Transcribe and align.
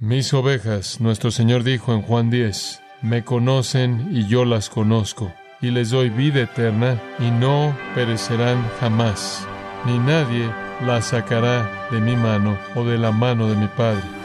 Mis 0.00 0.32
ovejas, 0.32 1.00
nuestro 1.00 1.32
Señor 1.32 1.64
dijo 1.64 1.92
en 1.92 2.02
Juan 2.02 2.30
10, 2.30 2.80
me 3.02 3.24
conocen 3.24 4.10
y 4.12 4.28
yo 4.28 4.44
las 4.44 4.70
conozco, 4.70 5.34
y 5.60 5.72
les 5.72 5.90
doy 5.90 6.08
vida 6.08 6.42
eterna, 6.42 7.02
y 7.18 7.32
no 7.32 7.76
perecerán 7.96 8.64
jamás, 8.78 9.44
ni 9.86 9.98
nadie 9.98 10.48
las 10.86 11.06
sacará 11.06 11.88
de 11.90 12.00
mi 12.00 12.14
mano 12.14 12.56
o 12.76 12.84
de 12.84 12.96
la 12.96 13.10
mano 13.10 13.48
de 13.48 13.56
mi 13.56 13.66
Padre. 13.66 14.17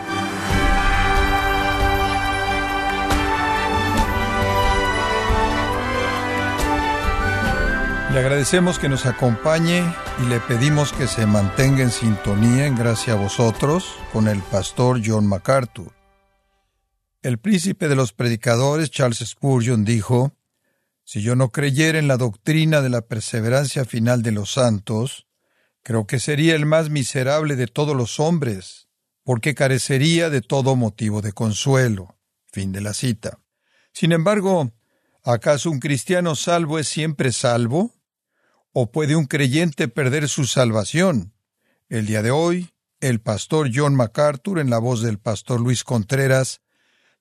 Le 8.13 8.19
agradecemos 8.19 8.77
que 8.77 8.89
nos 8.89 9.07
acompañe 9.07 9.83
y 10.21 10.27
le 10.27 10.39
pedimos 10.39 10.93
que 10.93 11.07
se 11.07 11.25
mantenga 11.25 11.81
en 11.81 11.89
sintonía 11.89 12.67
en 12.67 12.75
gracia 12.75 13.13
a 13.13 13.15
vosotros 13.15 13.95
con 14.12 14.27
el 14.27 14.39
pastor 14.43 15.01
John 15.03 15.25
MacArthur. 15.25 15.91
El 17.23 17.40
príncipe 17.40 17.88
de 17.88 17.95
los 17.95 18.13
predicadores 18.13 18.91
Charles 18.91 19.18
Spurgeon 19.27 19.84
dijo, 19.84 20.38
Si 21.04 21.23
yo 21.23 21.35
no 21.35 21.49
creyera 21.49 21.98
en 21.98 22.07
la 22.07 22.18
doctrina 22.18 22.81
de 22.81 22.91
la 22.91 23.02
perseverancia 23.02 23.84
final 23.84 24.21
de 24.21 24.32
los 24.32 24.54
santos, 24.54 25.26
creo 25.82 26.05
que 26.05 26.20
sería 26.20 26.54
el 26.54 26.68
más 26.68 26.91
miserable 26.91 27.55
de 27.55 27.66
todos 27.66 27.98
los 27.98 28.20
hombres, 28.20 28.90
porque 29.23 29.55
carecería 29.55 30.30
de 30.30 30.41
todo 30.41 30.76
motivo 30.76 31.23
de 31.23 31.32
consuelo. 31.32 32.16
Fin 32.45 32.73
de 32.73 32.82
la 32.82 32.93
cita. 32.93 33.40
Sin 33.91 34.12
embargo, 34.12 34.71
¿acaso 35.23 35.71
un 35.71 35.80
cristiano 35.80 36.35
salvo 36.35 36.77
es 36.77 36.88
siempre 36.88 37.32
salvo? 37.32 37.91
¿O 38.76 38.91
puede 38.91 39.16
un 39.16 39.26
creyente 39.26 39.88
perder 39.88 40.27
su 40.27 40.45
salvación? 40.45 41.34
El 41.90 42.08
día 42.08 42.23
de 42.23 42.32
hoy, 42.32 42.72
el 43.02 43.22
pastor 43.22 43.70
John 43.72 43.94
MacArthur, 43.94 44.58
en 44.58 44.72
la 44.72 44.80
voz 44.80 45.04
del 45.04 45.20
pastor 45.20 45.62
Luis 45.62 45.84
Contreras, 45.84 46.62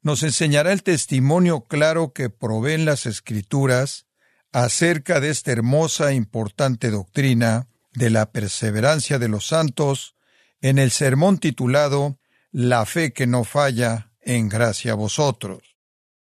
nos 0.01 0.23
enseñará 0.23 0.73
el 0.73 0.83
testimonio 0.83 1.65
claro 1.65 2.15
que 2.15 2.31
proveen 2.31 2.87
las 2.87 3.05
Escrituras 3.05 4.07
acerca 4.51 5.21
de 5.21 5.29
esta 5.29 5.53
hermosa 5.53 6.13
e 6.13 6.15
importante 6.15 6.91
doctrina 6.91 7.67
de 7.93 8.09
la 8.09 8.33
perseverancia 8.33 9.19
de 9.19 9.29
los 9.29 9.47
santos 9.47 10.15
en 10.63 10.79
el 10.79 10.91
sermón 10.91 11.37
titulado 11.37 12.19
La 12.51 12.87
fe 12.87 13.13
que 13.13 13.27
no 13.27 13.45
falla 13.45 14.11
en 14.23 14.49
gracia 14.49 14.93
a 14.93 14.97
vosotros. 14.97 15.77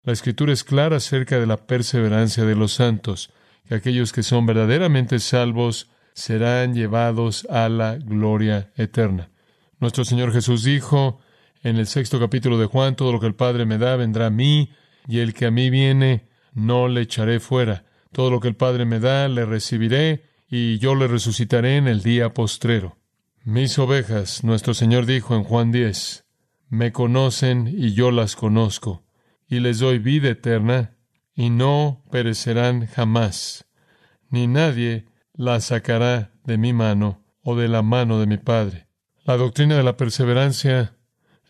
La 0.03 0.13
escritura 0.13 0.53
es 0.53 0.65
clara 0.65 0.97
acerca 0.97 1.39
de 1.39 1.47
la 1.47 1.59
perseverancia 1.59 2.45
de 2.45 2.57
los 2.57 2.73
santos 2.73 3.31
que 3.73 3.79
aquellos 3.79 4.13
que 4.13 4.23
son 4.23 4.45
verdaderamente 4.45 5.19
salvos 5.19 5.89
serán 6.13 6.75
llevados 6.75 7.47
a 7.49 7.71
la 7.71 7.97
gloria 7.97 8.71
eterna. 8.77 9.31
Nuestro 9.81 10.05
Señor 10.05 10.31
Jesús 10.31 10.63
dijo 10.63 11.21
en 11.63 11.77
el 11.79 11.87
sexto 11.87 12.21
capítulo 12.21 12.59
de 12.59 12.67
Juan, 12.67 12.97
todo 12.97 13.13
lo 13.13 13.19
que 13.19 13.29
el 13.29 13.35
Padre 13.35 13.65
me 13.65 13.79
da 13.79 13.97
vendrá 13.97 14.27
a 14.27 14.31
mí, 14.31 14.71
y 15.09 15.21
el 15.21 15.33
que 15.33 15.47
a 15.47 15.51
mí 15.51 15.71
viene 15.71 16.29
no 16.53 16.87
le 16.87 17.01
echaré 17.01 17.41
fuera. 17.41 17.87
Todo 18.13 18.31
lo 18.31 18.41
que 18.41 18.49
el 18.49 18.57
Padre 18.57 18.85
me 18.85 19.01
da 19.01 19.27
le 19.29 19.47
recibiré, 19.47 20.27
y 20.51 20.79
yo 20.79 20.95
le 20.95 21.09
resucitaré 21.09 21.79
en 21.79 21.89
el 21.89 22.03
día 22.03 22.35
postrero. 22.35 22.99
Mis 23.43 23.79
ovejas, 23.79 24.45
nuestro 24.45 24.75
Señor 24.75 25.07
dijo 25.07 25.35
en 25.35 25.45
Juan 25.45 25.73
10, 25.73 26.27
me 26.69 26.93
conocen 26.93 27.69
y 27.69 27.95
yo 27.95 28.11
las 28.11 28.37
conozco, 28.37 29.03
y 29.49 29.61
les 29.61 29.79
doy 29.79 29.99
vida 29.99 30.29
eterna, 30.29 30.95
y 31.35 31.51
no 31.51 32.03
perecerán 32.11 32.87
jamás, 32.87 33.67
ni 34.31 34.47
nadie 34.47 35.07
las 35.35 35.67
sacará 35.67 36.33
de 36.45 36.59
mi 36.59 36.73
mano 36.73 37.25
o 37.43 37.57
de 37.57 37.69
la 37.69 37.83
mano 37.83 38.19
de 38.19 38.27
mi 38.27 38.39
Padre. 38.39 38.87
La 39.25 39.37
doctrina 39.37 39.77
de 39.77 39.83
la 39.83 39.97
perseverancia 39.97 40.97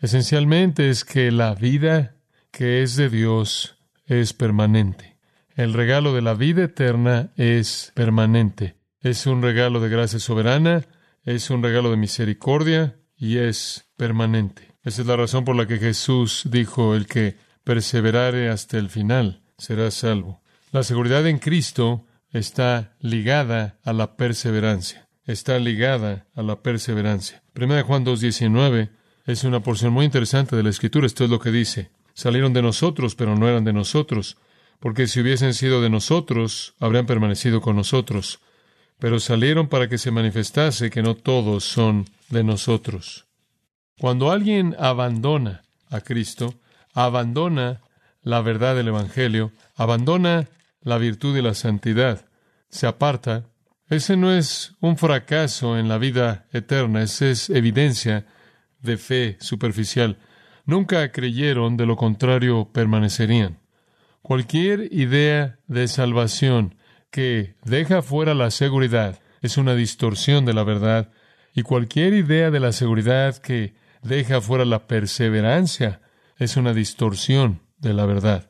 esencialmente 0.01 0.89
es 0.89 1.05
que 1.05 1.31
la 1.31 1.55
vida 1.55 2.15
que 2.51 2.83
es 2.83 2.95
de 2.95 3.09
Dios 3.09 3.77
es 4.05 4.33
permanente. 4.33 5.17
El 5.55 5.73
regalo 5.73 6.13
de 6.13 6.21
la 6.21 6.33
vida 6.33 6.63
eterna 6.63 7.31
es 7.35 7.91
permanente. 7.95 8.75
Es 9.01 9.25
un 9.27 9.41
regalo 9.41 9.79
de 9.79 9.89
gracia 9.89 10.19
soberana, 10.19 10.83
es 11.23 11.49
un 11.49 11.61
regalo 11.61 11.91
de 11.91 11.97
misericordia 11.97 12.97
y 13.15 13.37
es 13.37 13.89
permanente. 13.97 14.75
Esa 14.83 15.01
es 15.01 15.07
la 15.07 15.15
razón 15.15 15.45
por 15.45 15.55
la 15.55 15.67
que 15.67 15.77
Jesús 15.77 16.47
dijo 16.49 16.95
el 16.95 17.07
que 17.07 17.37
perseverare 17.63 18.49
hasta 18.49 18.77
el 18.77 18.89
final 18.89 19.42
será 19.63 19.89
salvo. 19.91 20.41
La 20.71 20.83
seguridad 20.83 21.25
en 21.25 21.39
Cristo 21.39 22.05
está 22.31 22.95
ligada 22.99 23.79
a 23.83 23.93
la 23.93 24.17
perseverancia. 24.17 25.07
Está 25.25 25.57
ligada 25.57 26.27
a 26.35 26.43
la 26.43 26.61
perseverancia. 26.61 27.43
Primera 27.53 27.77
de 27.77 27.83
Juan 27.83 28.05
2.19 28.05 28.89
es 29.25 29.43
una 29.45 29.61
porción 29.61 29.93
muy 29.93 30.05
interesante 30.05 30.57
de 30.57 30.63
la 30.63 30.69
Escritura. 30.69 31.07
Esto 31.07 31.23
es 31.23 31.29
lo 31.29 31.39
que 31.39 31.51
dice. 31.51 31.91
Salieron 32.13 32.51
de 32.51 32.61
nosotros, 32.61 33.15
pero 33.15 33.37
no 33.37 33.47
eran 33.47 33.63
de 33.63 33.71
nosotros, 33.71 34.37
porque 34.81 35.07
si 35.07 35.21
hubiesen 35.21 35.53
sido 35.53 35.81
de 35.81 35.89
nosotros, 35.89 36.75
habrían 36.79 37.05
permanecido 37.05 37.61
con 37.61 37.77
nosotros. 37.77 38.39
Pero 38.99 39.19
salieron 39.19 39.69
para 39.69 39.87
que 39.87 39.97
se 39.97 40.11
manifestase 40.11 40.89
que 40.89 41.01
no 41.01 41.15
todos 41.15 41.63
son 41.63 42.05
de 42.29 42.43
nosotros. 42.43 43.25
Cuando 43.97 44.29
alguien 44.29 44.75
abandona 44.77 45.63
a 45.89 46.01
Cristo, 46.01 46.55
abandona 46.93 47.79
la 48.23 48.41
verdad 48.41 48.75
del 48.75 48.87
Evangelio, 48.87 49.51
abandona 49.75 50.47
la 50.81 50.97
virtud 50.97 51.37
y 51.37 51.41
la 51.41 51.53
santidad, 51.53 52.25
se 52.69 52.87
aparta, 52.87 53.45
ese 53.89 54.17
no 54.17 54.33
es 54.33 54.75
un 54.79 54.97
fracaso 54.97 55.77
en 55.77 55.87
la 55.87 55.97
vida 55.97 56.47
eterna, 56.51 57.03
esa 57.03 57.27
es 57.27 57.49
evidencia 57.49 58.25
de 58.81 58.97
fe 58.97 59.37
superficial. 59.39 60.17
Nunca 60.65 61.11
creyeron, 61.11 61.77
de 61.77 61.85
lo 61.85 61.95
contrario 61.95 62.69
permanecerían. 62.71 63.59
Cualquier 64.21 64.93
idea 64.93 65.59
de 65.67 65.87
salvación 65.87 66.75
que 67.11 67.55
deja 67.63 68.01
fuera 68.01 68.33
la 68.33 68.49
seguridad 68.51 69.19
es 69.41 69.57
una 69.57 69.75
distorsión 69.75 70.45
de 70.45 70.53
la 70.53 70.63
verdad, 70.63 71.11
y 71.53 71.61
cualquier 71.61 72.13
idea 72.13 72.49
de 72.49 72.59
la 72.59 72.71
seguridad 72.71 73.37
que 73.37 73.75
deja 74.01 74.41
fuera 74.41 74.65
la 74.65 74.87
perseverancia 74.87 76.01
es 76.37 76.57
una 76.57 76.73
distorsión 76.73 77.62
de 77.83 77.93
la 77.93 78.05
verdad. 78.07 78.49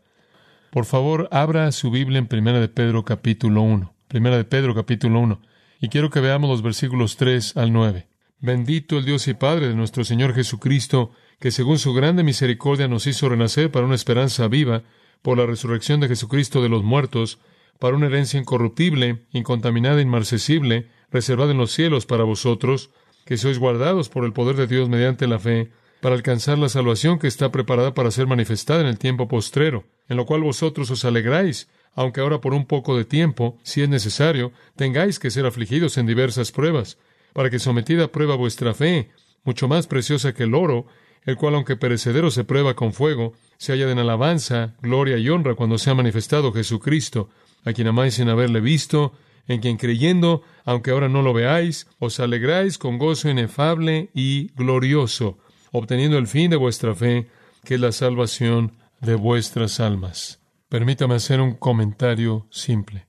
Por 0.71 0.85
favor, 0.85 1.27
abra 1.31 1.71
su 1.71 1.91
Biblia 1.91 2.19
en 2.19 2.27
Primera 2.27 2.59
de 2.59 2.69
Pedro 2.69 3.03
capítulo 3.03 3.61
1. 3.61 3.94
Primera 4.07 4.38
de 4.38 4.45
Pedro 4.45 4.73
capítulo 4.73 5.19
1. 5.19 5.41
Y 5.81 5.89
quiero 5.89 6.09
que 6.09 6.21
veamos 6.21 6.49
los 6.49 6.61
versículos 6.61 7.17
3 7.17 7.57
al 7.57 7.73
9. 7.73 8.07
Bendito 8.39 8.97
el 8.97 9.05
Dios 9.05 9.27
y 9.27 9.33
Padre 9.33 9.67
de 9.67 9.75
nuestro 9.75 10.03
Señor 10.03 10.33
Jesucristo, 10.33 11.11
que 11.39 11.51
según 11.51 11.79
su 11.79 11.93
grande 11.93 12.23
misericordia 12.23 12.88
nos 12.88 13.07
hizo 13.07 13.27
renacer 13.27 13.72
para 13.72 13.85
una 13.85 13.95
esperanza 13.95 14.47
viva 14.47 14.83
por 15.22 15.38
la 15.38 15.45
resurrección 15.45 15.99
de 15.99 16.07
Jesucristo 16.07 16.61
de 16.61 16.69
los 16.69 16.83
muertos, 16.83 17.39
para 17.79 17.95
una 17.95 18.07
herencia 18.07 18.39
incorruptible, 18.39 19.25
incontaminada, 19.31 20.01
inmarcesible, 20.01 20.89
reservada 21.11 21.51
en 21.51 21.57
los 21.57 21.72
cielos 21.72 22.05
para 22.05 22.23
vosotros, 22.23 22.91
que 23.25 23.38
sois 23.38 23.59
guardados 23.59 24.09
por 24.09 24.25
el 24.25 24.33
poder 24.33 24.55
de 24.55 24.67
Dios 24.67 24.89
mediante 24.89 25.27
la 25.27 25.39
fe, 25.39 25.72
para 26.03 26.16
alcanzar 26.16 26.58
la 26.58 26.68
salvación 26.68 27.18
que 27.18 27.28
está 27.28 27.50
preparada 27.50 27.94
para 27.94 28.12
ser 28.12 28.28
manifestada 28.28 28.81
en 28.81 28.88
el 28.88 29.00
tiempo 29.00 29.30
postrero, 29.30 29.86
en 30.09 30.18
lo 30.18 30.25
cual 30.25 30.41
vosotros 30.41 30.91
os 30.91 31.06
alegráis, 31.06 31.69
aunque 31.96 32.19
ahora 32.19 32.41
por 32.41 32.53
un 32.53 32.66
poco 32.66 32.97
de 32.97 33.06
tiempo, 33.06 33.58
si 33.64 33.84
es 33.84 33.88
necesario, 33.88 34.52
tengáis 34.75 35.18
que 35.18 35.31
ser 35.31 35.46
afligidos 35.46 35.97
en 35.97 36.06
diversas 36.06 36.52
pruebas, 36.52 36.97
para 37.31 37.50
que 37.50 37.58
sometida 37.58 38.03
a 38.03 38.08
prueba 38.12 38.36
vuestra 38.36 38.74
fe, 38.74 39.12
mucho 39.46 39.69
más 39.69 39.88
preciosa 39.88 40.34
que 40.34 40.44
el 40.44 40.56
oro, 40.56 40.88
el 41.24 41.38
cual 41.38 41.56
aunque 41.56 41.78
perecedero 41.78 42.31
se 42.31 42.44
prueba 42.44 42.74
con 42.74 42.91
fuego, 42.91 43.31
se 43.56 43.72
halla 43.72 43.90
en 43.90 44.00
alabanza, 44.00 44.75
gloria 44.81 45.18
y 45.18 45.30
honra 45.30 45.56
cuando 45.56 45.78
sea 45.78 45.96
manifestado 45.96 46.52
Jesucristo, 46.52 47.30
a 47.64 47.72
quien 47.72 47.88
amáis 47.88 48.16
sin 48.16 48.28
haberle 48.28 48.59
visto, 48.59 49.14
en 49.47 49.62
quien 49.62 49.78
creyendo, 49.78 50.41
aunque 50.66 50.91
ahora 50.91 51.08
no 51.08 51.22
lo 51.22 51.31
veáis, 51.31 51.88
os 52.00 52.20
alegráis 52.20 52.78
con 52.78 52.97
gozo 52.97 53.30
inefable 53.30 54.09
y 54.14 54.52
glorioso, 54.56 55.38
obteniendo 55.73 56.17
el 56.17 56.28
fin 56.28 56.50
de 56.51 56.56
vuestra 56.56 56.95
fe, 56.95 57.28
que 57.66 57.75
es 57.75 57.81
la 57.81 57.91
salvación 57.91 58.78
de 59.02 59.16
vuestras 59.16 59.79
almas. 59.79 60.40
Permítame 60.70 61.16
hacer 61.16 61.41
un 61.41 61.55
comentario 61.55 62.47
simple. 62.52 63.08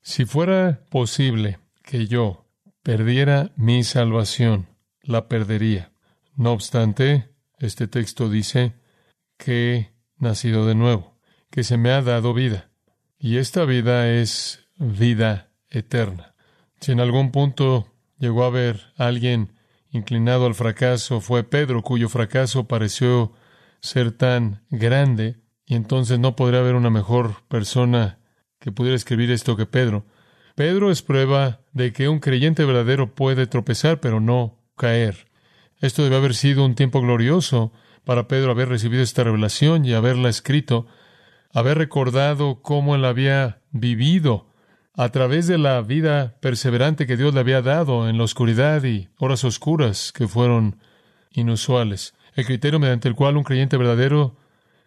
Si 0.00 0.24
fuera 0.24 0.86
posible 0.90 1.58
que 1.84 2.06
yo 2.06 2.48
perdiera 2.82 3.52
mi 3.56 3.84
salvación, 3.84 4.68
la 5.02 5.28
perdería. 5.28 5.92
No 6.34 6.52
obstante, 6.52 7.34
este 7.58 7.86
texto 7.86 8.30
dice 8.30 8.74
que 9.36 9.76
he 9.76 9.92
nacido 10.16 10.66
de 10.66 10.74
nuevo, 10.74 11.18
que 11.50 11.64
se 11.64 11.76
me 11.76 11.90
ha 11.90 12.00
dado 12.00 12.32
vida, 12.32 12.70
y 13.18 13.36
esta 13.36 13.66
vida 13.66 14.10
es 14.10 14.66
vida 14.78 15.52
eterna. 15.68 16.34
Si 16.80 16.92
en 16.92 17.00
algún 17.00 17.30
punto 17.30 17.92
llegó 18.18 18.44
a 18.44 18.46
haber 18.46 18.92
alguien 18.96 19.52
inclinado 19.90 20.46
al 20.46 20.54
fracaso 20.54 21.20
fue 21.20 21.44
Pedro, 21.44 21.82
cuyo 21.82 22.08
fracaso 22.08 22.68
pareció 22.68 23.32
ser 23.80 24.12
tan 24.12 24.62
grande, 24.70 25.36
y 25.66 25.74
entonces 25.74 26.18
no 26.18 26.36
podría 26.36 26.60
haber 26.60 26.74
una 26.74 26.90
mejor 26.90 27.42
persona 27.48 28.18
que 28.58 28.72
pudiera 28.72 28.96
escribir 28.96 29.30
esto 29.30 29.56
que 29.56 29.66
Pedro. 29.66 30.04
Pedro 30.54 30.90
es 30.90 31.02
prueba 31.02 31.60
de 31.72 31.92
que 31.92 32.08
un 32.08 32.18
creyente 32.18 32.64
verdadero 32.64 33.14
puede 33.14 33.46
tropezar, 33.46 34.00
pero 34.00 34.20
no 34.20 34.58
caer. 34.76 35.28
Esto 35.80 36.02
debe 36.02 36.16
haber 36.16 36.34
sido 36.34 36.64
un 36.64 36.74
tiempo 36.74 37.00
glorioso 37.00 37.72
para 38.04 38.28
Pedro 38.28 38.50
haber 38.50 38.68
recibido 38.68 39.02
esta 39.02 39.24
revelación 39.24 39.84
y 39.84 39.94
haberla 39.94 40.28
escrito, 40.28 40.86
haber 41.52 41.78
recordado 41.78 42.60
cómo 42.62 42.94
él 42.94 43.04
había 43.04 43.62
vivido 43.70 44.49
a 44.94 45.08
través 45.10 45.46
de 45.46 45.58
la 45.58 45.80
vida 45.82 46.36
perseverante 46.40 47.06
que 47.06 47.16
Dios 47.16 47.32
le 47.34 47.40
había 47.40 47.62
dado 47.62 48.08
en 48.08 48.18
la 48.18 48.24
oscuridad 48.24 48.82
y 48.84 49.08
horas 49.18 49.44
oscuras 49.44 50.12
que 50.12 50.28
fueron 50.28 50.78
inusuales. 51.32 52.14
El 52.34 52.46
criterio 52.46 52.78
mediante 52.78 53.08
el 53.08 53.14
cual 53.14 53.36
un 53.36 53.44
creyente 53.44 53.76
verdadero 53.76 54.36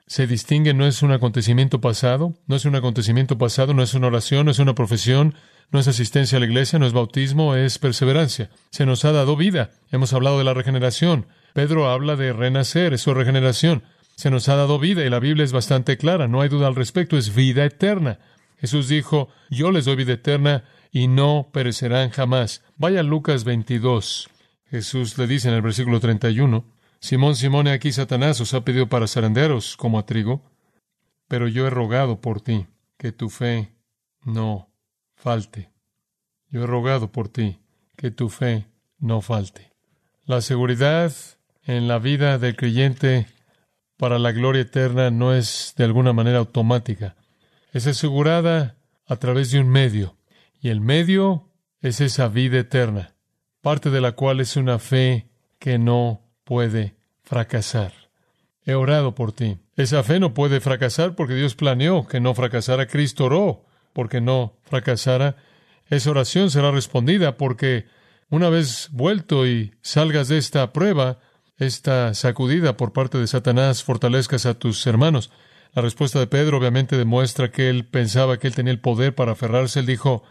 se 0.08 0.28
distingue 0.28 0.74
no 0.74 0.86
es 0.86 1.02
un 1.02 1.12
acontecimiento 1.12 1.82
pasado, 1.82 2.34
no 2.48 2.56
es 2.56 2.66
un 2.66 2.76
acontecimiento 2.76 3.38
pasado, 3.38 3.74
no 3.74 3.84
es 3.84 3.94
una 3.94 4.08
oración, 4.08 4.46
no 4.46 4.52
es 4.52 4.60
una 4.60 4.76
profesión, 4.76 5.36
no 5.72 5.80
es 5.80 5.88
asistencia 5.88 6.38
a 6.38 6.40
la 6.40 6.46
iglesia, 6.46 6.78
no 6.78 6.86
es 6.86 6.94
bautismo, 6.94 7.56
es 7.56 7.80
perseverancia. 7.80 8.50
Se 8.70 8.86
nos 8.86 9.06
ha 9.06 9.12
dado 9.12 9.36
vida. 9.36 9.72
Hemos 9.92 10.14
hablado 10.14 10.38
de 10.38 10.44
la 10.44 10.54
regeneración. 10.54 11.26
Pedro 11.54 11.90
habla 11.90 12.16
de 12.16 12.34
renacer, 12.34 12.94
eso 12.94 13.12
es 13.12 13.18
regeneración. 13.18 13.84
Se 14.16 14.30
nos 14.30 14.50
ha 14.50 14.56
dado 14.56 14.78
vida 14.78 15.04
y 15.04 15.10
la 15.10 15.20
Biblia 15.20 15.44
es 15.44 15.52
bastante 15.52 15.98
clara, 15.98 16.28
no 16.28 16.42
hay 16.42 16.50
duda 16.50 16.68
al 16.68 16.76
respecto, 16.76 17.18
es 17.18 17.34
vida 17.34 17.66
eterna. 17.66 18.20
Jesús 18.64 18.88
dijo, 18.88 19.28
yo 19.50 19.72
les 19.72 19.84
doy 19.84 19.98
vida 19.98 20.14
eterna 20.14 20.64
y 20.90 21.10
no 21.10 21.50
perecerán 21.52 22.12
jamás. 22.12 22.64
Vaya 22.78 23.04
Lucas 23.04 23.44
22. 23.44 24.30
Jesús 24.68 25.18
le 25.18 25.28
dice 25.28 25.50
en 25.50 25.56
el 25.56 25.62
versículo 25.62 26.00
31, 26.00 26.64
Simón, 27.02 27.36
Simón, 27.36 27.68
aquí 27.68 27.92
Satanás 27.92 28.40
os 28.40 28.54
ha 28.54 28.64
pedido 28.64 28.88
para 28.88 29.08
zarandearos 29.08 29.76
como 29.76 30.00
a 30.00 30.06
trigo, 30.06 30.50
pero 31.28 31.50
yo 31.50 31.68
he 31.68 31.70
rogado 31.70 32.22
por 32.22 32.40
ti 32.40 32.66
que 32.98 33.12
tu 33.12 33.30
fe 33.30 33.76
no 34.24 34.70
falte. 35.14 35.70
Yo 36.50 36.64
he 36.64 36.66
rogado 36.66 37.12
por 37.12 37.28
ti 37.28 37.60
que 37.98 38.12
tu 38.12 38.30
fe 38.30 38.68
no 38.98 39.20
falte. 39.20 39.74
La 40.24 40.40
seguridad 40.40 41.12
en 41.64 41.90
la 41.90 42.00
vida 42.00 42.38
del 42.38 42.56
creyente 42.56 43.28
para 43.98 44.20
la 44.20 44.32
gloria 44.32 44.62
eterna 44.62 45.12
no 45.12 45.34
es 45.34 45.74
de 45.76 45.84
alguna 45.84 46.14
manera 46.14 46.38
automática. 46.38 47.18
Es 47.74 47.88
asegurada 47.88 48.78
a 49.08 49.16
través 49.16 49.52
de 49.52 49.60
un 49.60 49.68
medio, 49.68 50.16
y 50.62 50.70
el 50.70 50.80
medio 50.80 51.50
es 51.82 52.02
esa 52.02 52.28
vida 52.28 52.60
eterna, 52.60 53.16
parte 53.62 53.90
de 53.90 54.00
la 54.00 54.12
cual 54.12 54.40
es 54.40 54.56
una 54.56 54.78
fe 54.78 55.28
que 55.58 55.80
no 55.80 56.22
puede 56.44 56.96
fracasar. 57.24 57.92
He 58.64 58.76
orado 58.76 59.16
por 59.16 59.34
ti. 59.34 59.58
Esa 59.76 60.04
fe 60.04 60.20
no 60.20 60.36
puede 60.36 60.62
fracasar 60.62 61.16
porque 61.16 61.34
Dios 61.34 61.56
planeó 61.56 62.08
que 62.08 62.20
no 62.20 62.36
fracasara. 62.36 62.88
Cristo 62.88 63.26
oró 63.26 63.66
porque 63.92 64.22
no 64.22 64.54
fracasara. 64.64 65.36
Esa 65.90 66.12
oración 66.12 66.52
será 66.52 66.72
respondida 66.72 67.38
porque 67.38 67.88
una 68.30 68.50
vez 68.50 68.90
vuelto 68.92 69.48
y 69.48 69.74
salgas 69.82 70.28
de 70.28 70.38
esta 70.38 70.72
prueba, 70.72 71.20
esta 71.58 72.14
sacudida 72.14 72.78
por 72.78 72.94
parte 72.94 73.18
de 73.18 73.28
Satanás, 73.28 73.84
fortalezcas 73.84 74.46
a 74.46 74.54
tus 74.54 74.86
hermanos. 74.88 75.32
La 75.74 75.82
respuesta 75.82 76.20
de 76.20 76.28
Pedro 76.28 76.60
obviamente 76.60 76.98
demuestra 76.98 77.50
que 77.50 77.70
él 77.70 77.86
pensaba 77.86 78.38
que 78.38 78.46
él 78.48 78.54
tenía 78.54 78.72
el 78.72 78.80
poder 78.80 79.16
para 79.16 79.32
aferrarse. 79.32 79.80
Él 79.80 79.88
dijo, 79.88 80.24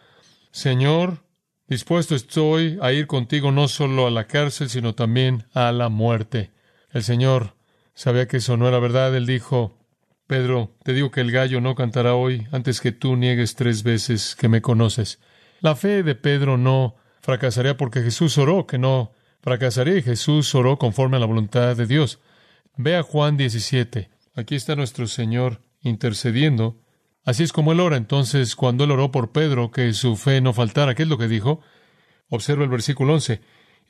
Señor, 0.53 1.25
dispuesto 1.67 2.15
estoy 2.15 2.79
a 2.81 2.93
ir 2.93 3.09
contigo 3.09 3.51
no 3.51 3.67
solo 3.67 4.07
a 4.07 4.11
la 4.11 4.29
cárcel, 4.29 4.69
sino 4.69 4.95
también 4.95 5.47
a 5.53 5.73
la 5.73 5.89
muerte. 5.89 6.53
El 6.93 7.03
Señor 7.03 7.57
sabía 7.95 8.29
que 8.29 8.37
eso 8.37 8.57
no 8.57 8.69
era 8.69 8.79
verdad. 8.79 9.17
Él 9.17 9.27
dijo, 9.27 9.83
Pedro, 10.29 10.77
te 10.85 10.93
digo 10.93 11.11
que 11.11 11.21
el 11.21 11.33
gallo 11.33 11.61
no 11.61 11.75
cantará 11.75 12.15
hoy 12.15 12.47
antes 12.53 12.81
que 12.81 12.93
tú 12.93 13.17
niegues 13.17 13.57
tres 13.57 13.83
veces 13.83 14.37
que 14.37 14.49
me 14.49 14.63
conoces. 14.63 15.19
La 15.61 15.75
fe 15.75 16.05
de 16.05 16.15
Pedro 16.15 16.57
no 16.57 16.95
fracasaría 17.21 17.77
porque 17.77 18.03
Jesús 18.03 18.39
oró 18.39 18.67
que 18.67 18.79
no 18.79 19.13
fracasaría 19.43 19.97
y 19.97 20.03
Jesús 20.03 20.55
oró 20.55 20.79
conforme 20.79 21.17
a 21.17 21.21
la 21.21 21.27
voluntad 21.27 21.75
de 21.75 21.87
Dios. 21.87 22.21
Ve 22.77 22.97
a 22.97 23.03
Juan 23.03 23.37
17. 23.37 24.12
Aquí 24.35 24.55
está 24.55 24.77
nuestro 24.77 25.07
Señor 25.07 25.63
intercediendo. 25.81 26.81
Así 27.25 27.43
es 27.43 27.53
como 27.53 27.73
él 27.73 27.81
ora. 27.81 27.97
Entonces, 27.97 28.57
cuando 28.57 28.85
él 28.85 28.91
oró 28.91 29.11
por 29.11 29.33
Pedro, 29.33 29.71
que 29.71 29.93
su 29.93 30.17
fe 30.17 30.41
no 30.41 30.53
faltara, 30.53 30.95
¿qué 30.95 31.03
es 31.03 31.09
lo 31.09 31.19
que 31.19 31.29
dijo? 31.29 31.61
Observa 32.29 32.65
el 32.65 32.71
versículo 32.71 33.15
11 33.15 33.41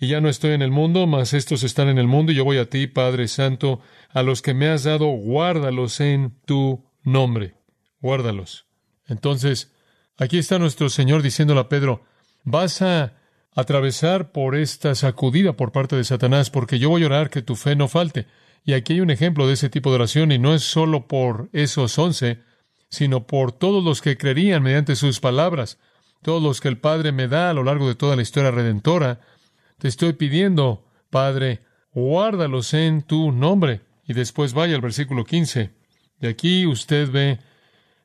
y 0.02 0.08
ya 0.08 0.20
no 0.20 0.28
estoy 0.28 0.50
en 0.50 0.62
el 0.62 0.72
mundo, 0.72 1.06
mas 1.06 1.32
estos 1.32 1.62
están 1.62 1.88
en 1.88 1.96
el 1.96 2.08
mundo, 2.08 2.32
y 2.32 2.34
yo 2.34 2.44
voy 2.44 2.58
a 2.58 2.68
ti, 2.68 2.88
Padre 2.88 3.28
Santo, 3.28 3.80
a 4.10 4.24
los 4.24 4.42
que 4.42 4.52
me 4.52 4.68
has 4.68 4.82
dado, 4.82 5.06
guárdalos 5.06 6.00
en 6.00 6.40
tu 6.44 6.84
nombre. 7.04 7.54
Guárdalos. 8.00 8.66
Entonces, 9.06 9.72
aquí 10.18 10.38
está 10.38 10.58
nuestro 10.58 10.88
Señor 10.88 11.22
diciéndole 11.22 11.60
a 11.60 11.68
Pedro, 11.68 12.02
vas 12.42 12.82
a 12.82 13.14
atravesar 13.54 14.32
por 14.32 14.56
esta 14.56 14.96
sacudida 14.96 15.52
por 15.52 15.70
parte 15.70 15.94
de 15.94 16.02
Satanás, 16.02 16.50
porque 16.50 16.80
yo 16.80 16.88
voy 16.88 17.04
a 17.04 17.06
orar 17.06 17.30
que 17.30 17.42
tu 17.42 17.54
fe 17.54 17.76
no 17.76 17.86
falte. 17.86 18.26
Y 18.64 18.74
aquí 18.74 18.94
hay 18.94 19.00
un 19.00 19.10
ejemplo 19.10 19.46
de 19.46 19.54
ese 19.54 19.68
tipo 19.68 19.90
de 19.90 19.96
oración, 19.96 20.32
y 20.32 20.38
no 20.38 20.54
es 20.54 20.62
solo 20.62 21.06
por 21.06 21.48
esos 21.52 21.98
once, 21.98 22.40
sino 22.88 23.26
por 23.26 23.52
todos 23.52 23.82
los 23.82 24.02
que 24.02 24.16
creerían 24.16 24.62
mediante 24.62 24.96
sus 24.96 25.20
palabras, 25.20 25.78
todos 26.22 26.42
los 26.42 26.60
que 26.60 26.68
el 26.68 26.78
Padre 26.78 27.10
me 27.10 27.26
da 27.26 27.50
a 27.50 27.54
lo 27.54 27.64
largo 27.64 27.88
de 27.88 27.94
toda 27.94 28.16
la 28.16 28.22
historia 28.22 28.50
redentora, 28.50 29.20
te 29.78 29.88
estoy 29.88 30.12
pidiendo, 30.12 30.86
Padre, 31.10 31.62
guárdalos 31.92 32.72
en 32.74 33.02
tu 33.02 33.32
nombre. 33.32 33.80
Y 34.06 34.12
después 34.12 34.52
vaya 34.52 34.74
al 34.74 34.80
versículo 34.80 35.24
15. 35.24 35.72
De 36.20 36.28
aquí 36.28 36.66
usted 36.66 37.10
ve 37.10 37.40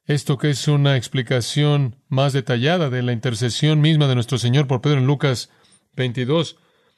esto 0.06 0.38
que 0.38 0.50
es 0.50 0.68
una 0.68 0.96
explicación 0.96 1.98
más 2.08 2.34
detallada 2.34 2.90
de 2.90 3.04
la 3.04 3.12
intercesión 3.12 3.82
misma 3.82 4.08
de 4.08 4.16
nuestro 4.16 4.38
Señor 4.38 4.68
por 4.68 4.82
Pedro 4.82 5.00
en 5.00 5.06
Lucas 5.06 5.52
22. 5.96 6.58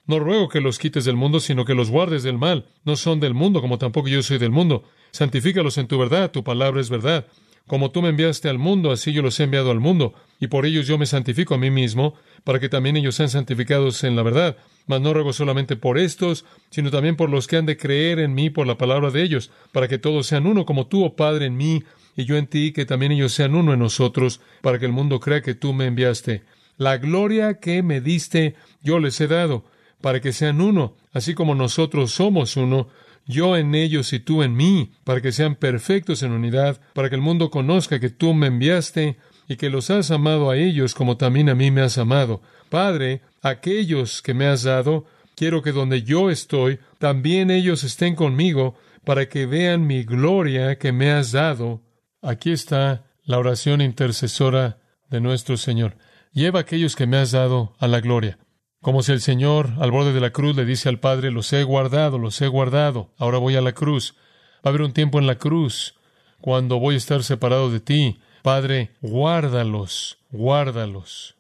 No 0.10 0.18
ruego 0.18 0.50
que 0.50 0.60
los 0.60 0.80
quites 0.80 1.06
del 1.06 1.16
mundo, 1.16 1.40
sino 1.40 1.66
que 1.66 1.76
los 1.76 1.92
guardes 1.92 2.24
del 2.24 2.40
mal. 2.40 2.66
No 2.84 2.96
son 2.96 3.20
del 3.20 3.36
mundo, 3.36 3.62
como 3.62 3.78
tampoco 3.78 4.08
yo 4.08 4.24
soy 4.24 4.40
del 4.40 4.50
mundo. 4.50 4.82
Santifícalos 5.12 5.78
en 5.78 5.88
tu 5.88 6.00
verdad, 6.00 6.32
tu 6.32 6.44
palabra 6.44 6.82
es 6.82 6.90
verdad. 6.90 7.28
Como 7.68 7.92
tú 7.92 8.02
me 8.02 8.10
enviaste 8.10 8.50
al 8.50 8.58
mundo, 8.58 8.90
así 8.90 9.14
yo 9.14 9.22
los 9.22 9.40
he 9.40 9.44
enviado 9.44 9.70
al 9.70 9.80
mundo, 9.80 10.16
y 10.40 10.48
por 10.48 10.66
ellos 10.66 10.88
yo 10.88 10.98
me 10.98 11.06
santifico 11.06 11.54
a 11.54 11.60
mí 11.60 11.70
mismo, 11.70 12.16
para 12.44 12.60
que 12.60 12.70
también 12.70 12.98
ellos 12.98 13.14
sean 13.14 13.30
santificados 13.30 14.04
en 14.04 14.16
la 14.16 14.24
verdad. 14.24 14.58
Mas 14.88 15.00
no 15.00 15.14
ruego 15.14 15.32
solamente 15.32 15.76
por 15.76 16.00
estos, 16.00 16.44
sino 16.72 16.90
también 16.90 17.16
por 17.16 17.30
los 17.30 17.46
que 17.46 17.58
han 17.58 17.68
de 17.68 17.78
creer 17.78 18.18
en 18.18 18.34
mí 18.34 18.50
por 18.50 18.66
la 18.66 18.80
palabra 18.80 19.12
de 19.12 19.22
ellos, 19.22 19.52
para 19.72 19.88
que 19.88 20.00
todos 20.00 20.26
sean 20.26 20.48
uno, 20.48 20.66
como 20.66 20.88
tú, 20.88 21.06
oh 21.06 21.16
Padre, 21.16 21.46
en 21.46 21.56
mí, 21.56 21.84
y 22.16 22.26
yo 22.26 22.36
en 22.36 22.48
ti, 22.48 22.72
que 22.72 22.86
también 22.88 23.12
ellos 23.12 23.34
sean 23.34 23.54
uno 23.54 23.74
en 23.74 23.80
nosotros, 23.80 24.42
para 24.64 24.80
que 24.80 24.88
el 24.88 24.92
mundo 24.92 25.20
crea 25.20 25.44
que 25.44 25.54
tú 25.54 25.72
me 25.72 25.86
enviaste. 25.86 26.42
La 26.78 26.98
gloria 26.98 27.60
que 27.60 27.84
me 27.84 28.02
diste, 28.02 28.56
yo 28.82 28.98
les 28.98 29.22
he 29.22 29.28
dado, 29.28 29.66
para 30.02 30.22
que 30.22 30.34
sean 30.34 30.62
uno, 30.62 30.96
así 31.12 31.34
como 31.34 31.56
nosotros 31.56 32.12
somos 32.12 32.58
uno, 32.58 32.88
yo 33.26 33.58
en 33.58 33.76
ellos 33.76 34.12
y 34.14 34.20
tú 34.20 34.42
en 34.42 34.56
mí, 34.56 34.92
para 35.04 35.22
que 35.22 35.32
sean 35.32 35.56
perfectos 35.56 36.24
en 36.24 36.32
unidad, 36.32 36.82
para 36.94 37.10
que 37.10 37.16
el 37.16 37.22
mundo 37.22 37.52
conozca 37.52 38.00
que 38.00 38.10
tú 38.10 38.34
me 38.34 38.48
enviaste 38.48 39.18
y 39.48 39.56
que 39.56 39.70
los 39.70 39.90
has 39.90 40.10
amado 40.10 40.50
a 40.50 40.58
ellos 40.58 40.96
como 40.96 41.18
también 41.18 41.50
a 41.50 41.56
mí 41.56 41.70
me 41.70 41.82
has 41.82 41.98
amado. 41.98 42.42
Padre, 42.70 43.22
aquellos 43.42 44.22
que 44.22 44.34
me 44.34 44.48
has 44.48 44.64
dado, 44.64 45.06
quiero 45.36 45.62
que 45.62 45.72
donde 45.72 46.04
yo 46.04 46.30
estoy, 46.30 46.80
también 46.98 47.52
ellos 47.52 47.84
estén 47.84 48.16
conmigo, 48.16 48.76
para 49.04 49.30
que 49.30 49.46
vean 49.46 49.88
mi 49.88 50.04
gloria 50.04 50.78
que 50.78 50.92
me 50.92 51.12
has 51.12 51.32
dado. 51.32 51.82
Aquí 52.22 52.52
está 52.52 53.06
la 53.24 53.38
oración 53.38 53.82
intercesora 53.82 54.80
de 55.10 55.22
nuestro 55.22 55.58
Señor. 55.58 55.98
Lleva 56.32 56.60
a 56.60 56.62
aquellos 56.62 56.96
que 56.96 57.08
me 57.08 57.18
has 57.18 57.32
dado 57.32 57.74
a 57.80 57.88
la 57.88 58.02
gloria. 58.02 58.38
Como 58.82 59.04
si 59.04 59.12
el 59.12 59.20
Señor, 59.20 59.72
al 59.80 59.92
borde 59.92 60.14
de 60.14 60.22
la 60.22 60.32
cruz, 60.32 60.56
le 60.56 60.64
dice 60.64 60.88
al 60.88 61.00
Padre, 61.00 61.32
los 61.32 61.52
he 61.52 61.64
guardado, 61.64 62.18
los 62.18 62.42
he 62.42 62.48
guardado, 62.48 63.14
ahora 63.18 63.38
voy 63.38 63.56
a 63.58 63.62
la 63.62 63.74
cruz. 63.74 64.16
Va 64.58 64.62
a 64.66 64.70
haber 64.70 64.84
un 64.84 64.94
tiempo 64.94 65.20
en 65.20 65.28
la 65.28 65.36
cruz 65.36 65.96
cuando 66.40 66.80
voy 66.80 66.96
a 66.96 66.98
estar 66.98 67.24
separado 67.24 67.70
de 67.70 67.82
ti. 67.82 68.22
Padre, 68.42 68.96
guárdalos, 69.02 70.20
guárdalos. 70.32 71.36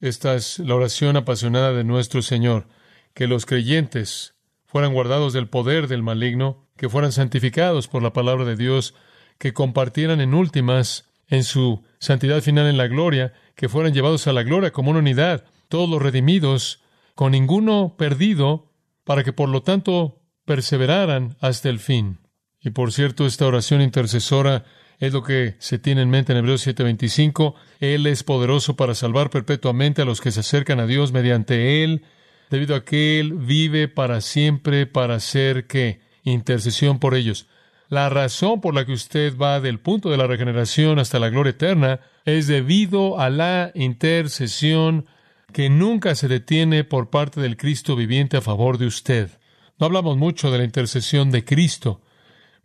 Esta 0.00 0.36
es 0.36 0.60
la 0.60 0.76
oración 0.76 1.16
apasionada 1.16 1.72
de 1.72 1.82
nuestro 1.82 2.22
Señor, 2.22 2.68
que 3.12 3.26
los 3.26 3.44
creyentes 3.44 4.34
fueran 4.64 4.92
guardados 4.92 5.32
del 5.32 5.48
poder 5.48 5.88
del 5.88 6.04
maligno, 6.04 6.68
que 6.76 6.88
fueran 6.88 7.10
santificados 7.10 7.88
por 7.88 8.04
la 8.04 8.12
palabra 8.12 8.44
de 8.44 8.54
Dios, 8.54 8.94
que 9.38 9.52
compartieran 9.52 10.20
en 10.20 10.34
últimas 10.34 11.08
en 11.26 11.42
su 11.42 11.84
santidad 11.98 12.40
final 12.40 12.66
en 12.66 12.76
la 12.76 12.86
gloria, 12.86 13.32
que 13.56 13.68
fueran 13.68 13.92
llevados 13.92 14.28
a 14.28 14.32
la 14.32 14.44
gloria 14.44 14.70
como 14.70 14.90
una 14.90 15.00
unidad, 15.00 15.44
todos 15.68 15.88
los 15.88 16.02
redimidos, 16.02 16.82
con 17.14 17.32
ninguno 17.32 17.94
perdido, 17.96 18.72
para 19.04 19.24
que 19.24 19.32
por 19.32 19.48
lo 19.48 19.62
tanto 19.62 20.20
perseveraran 20.44 21.36
hasta 21.40 21.68
el 21.68 21.78
fin. 21.78 22.18
Y 22.60 22.70
por 22.70 22.92
cierto, 22.92 23.26
esta 23.26 23.46
oración 23.46 23.80
intercesora 23.80 24.64
es 24.98 25.12
lo 25.12 25.22
que 25.22 25.54
se 25.58 25.78
tiene 25.78 26.02
en 26.02 26.10
mente 26.10 26.32
en 26.32 26.38
Hebreos 26.38 26.66
7:25. 26.66 27.54
Él 27.80 28.06
es 28.06 28.24
poderoso 28.24 28.76
para 28.76 28.94
salvar 28.94 29.30
perpetuamente 29.30 30.02
a 30.02 30.04
los 30.04 30.20
que 30.20 30.32
se 30.32 30.40
acercan 30.40 30.80
a 30.80 30.86
Dios 30.86 31.12
mediante 31.12 31.84
Él, 31.84 32.02
debido 32.50 32.74
a 32.74 32.84
que 32.84 33.20
Él 33.20 33.34
vive 33.34 33.88
para 33.88 34.20
siempre 34.20 34.86
para 34.86 35.16
hacer 35.16 35.66
que 35.66 36.00
intercesión 36.24 36.98
por 36.98 37.14
ellos. 37.14 37.46
La 37.88 38.10
razón 38.10 38.60
por 38.60 38.74
la 38.74 38.84
que 38.84 38.92
usted 38.92 39.36
va 39.38 39.60
del 39.60 39.78
punto 39.80 40.10
de 40.10 40.18
la 40.18 40.26
regeneración 40.26 40.98
hasta 40.98 41.18
la 41.18 41.30
gloria 41.30 41.50
eterna 41.50 42.00
es 42.24 42.46
debido 42.46 43.18
a 43.18 43.30
la 43.30 43.70
intercesión 43.74 45.06
que 45.52 45.70
nunca 45.70 46.14
se 46.14 46.28
detiene 46.28 46.84
por 46.84 47.10
parte 47.10 47.40
del 47.40 47.56
Cristo 47.56 47.96
viviente 47.96 48.36
a 48.36 48.42
favor 48.42 48.78
de 48.78 48.86
usted. 48.86 49.30
No 49.78 49.86
hablamos 49.86 50.16
mucho 50.16 50.50
de 50.50 50.58
la 50.58 50.64
intercesión 50.64 51.30
de 51.30 51.44
Cristo, 51.44 52.02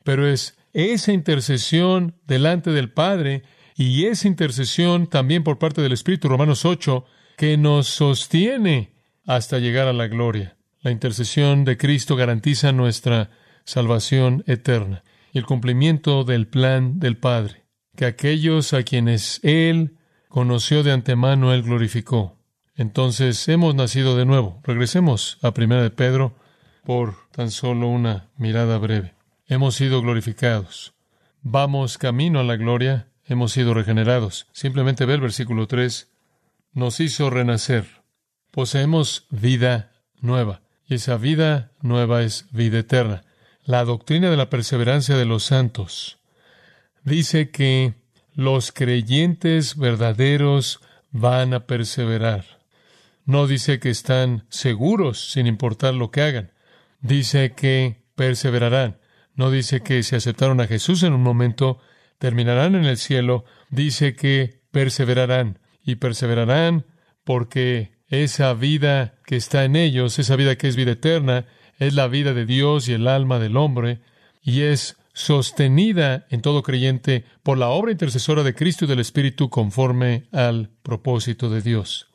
pero 0.04 0.28
es 0.28 0.58
esa 0.74 1.14
intercesión 1.14 2.16
delante 2.26 2.72
del 2.72 2.92
Padre 2.92 3.44
y 3.76 4.06
esa 4.06 4.28
intercesión 4.28 5.08
también 5.08 5.44
por 5.44 5.60
parte 5.60 5.82
del 5.82 5.94
Espíritu, 5.94 6.28
Romanos 6.28 6.66
8, 6.66 7.06
que 7.38 7.58
nos 7.58 7.88
sostiene 7.88 8.94
hasta 9.26 9.60
llegar 9.60 9.88
a 9.88 9.94
la 9.94 10.08
gloria. 10.08 10.58
La 10.82 10.92
intercesión 10.92 11.64
de 11.64 11.78
Cristo 11.78 12.16
garantiza 12.16 12.72
nuestra 12.72 13.32
salvación 13.64 14.44
eterna 14.48 15.04
y 15.32 15.38
el 15.38 15.46
cumplimiento 15.46 16.24
del 16.24 16.48
plan 16.48 17.00
del 17.00 17.18
Padre, 17.18 17.66
que 17.96 18.06
aquellos 18.06 18.74
a 18.74 18.84
quienes 18.84 19.40
Él 19.44 19.98
conoció 20.28 20.84
de 20.84 20.92
antemano, 20.92 21.54
Él 21.54 21.64
glorificó. 21.64 22.43
Entonces 22.76 23.48
hemos 23.48 23.76
nacido 23.76 24.18
de 24.18 24.26
nuevo. 24.26 24.60
Regresemos 24.64 25.38
a 25.42 25.54
Primera 25.54 25.84
de 25.84 25.92
Pedro 25.92 26.34
por 26.84 27.16
tan 27.32 27.52
solo 27.52 27.88
una 27.88 28.30
mirada 28.38 28.78
breve. 28.78 29.14
Hemos 29.48 29.76
sido 29.76 30.02
glorificados. 30.02 30.94
Vamos 31.42 31.98
camino 31.98 32.40
a 32.40 32.44
la 32.44 32.56
gloria. 32.56 33.10
Hemos 33.26 33.52
sido 33.52 33.74
regenerados. 33.74 34.48
Simplemente 34.54 35.06
ve 35.06 35.14
el 35.16 35.22
versículo 35.22 35.68
3. 35.68 36.10
Nos 36.74 37.00
hizo 37.00 37.30
renacer. 37.30 37.86
Poseemos 38.52 39.28
vida 39.30 39.92
nueva. 40.20 40.62
Y 40.88 40.96
esa 40.96 41.18
vida 41.18 41.72
nueva 41.82 42.24
es 42.24 42.48
vida 42.52 42.80
eterna. 42.80 43.24
La 43.64 43.86
doctrina 43.86 44.30
de 44.30 44.38
la 44.38 44.50
perseverancia 44.50 45.16
de 45.16 45.26
los 45.26 45.44
santos 45.44 46.18
dice 47.04 47.50
que 47.50 47.94
los 48.34 48.72
creyentes 48.72 49.78
verdaderos 49.78 50.82
van 51.12 51.54
a 51.54 51.66
perseverar. 51.68 52.63
No 53.26 53.48
dice 53.48 53.80
que 53.80 53.90
están 53.90 54.46
seguros 54.50 55.32
sin 55.32 55.48
importar 55.48 55.94
lo 55.94 56.12
que 56.12 56.22
hagan. 56.22 56.52
Dice 57.02 57.54
que 57.54 58.04
perseverarán. 58.16 59.00
No 59.36 59.50
dice 59.50 59.82
que 59.82 60.04
si 60.04 60.16
aceptaron 60.16 60.60
a 60.62 60.68
Jesús 60.68 61.04
en 61.04 61.14
un 61.14 61.24
momento, 61.24 61.80
terminarán 62.18 62.76
en 62.76 62.86
el 62.86 62.98
cielo. 62.98 63.46
Dice 63.70 64.16
que 64.16 64.62
perseverarán. 64.72 65.60
Y 65.86 65.96
perseverarán 65.96 66.86
porque 67.24 67.94
esa 68.08 68.54
vida 68.54 69.16
que 69.26 69.36
está 69.36 69.64
en 69.64 69.76
ellos, 69.76 70.20
esa 70.20 70.36
vida 70.36 70.56
que 70.56 70.68
es 70.68 70.76
vida 70.76 70.92
eterna, 70.92 71.46
es 71.80 71.94
la 71.94 72.08
vida 72.08 72.34
de 72.34 72.46
Dios 72.46 72.88
y 72.88 72.94
el 72.94 73.08
alma 73.08 73.40
del 73.40 73.58
hombre, 73.58 74.02
y 74.42 74.62
es 74.62 74.98
sostenida 75.14 76.26
en 76.30 76.42
todo 76.42 76.64
creyente 76.64 77.24
por 77.44 77.58
la 77.58 77.70
obra 77.70 77.92
intercesora 77.92 78.44
de 78.44 78.56
Cristo 78.56 78.86
y 78.86 78.88
del 78.88 79.00
Espíritu 79.00 79.50
conforme 79.50 80.28
al 80.32 80.70
propósito 80.82 81.50
de 81.50 81.62
Dios. 81.62 82.13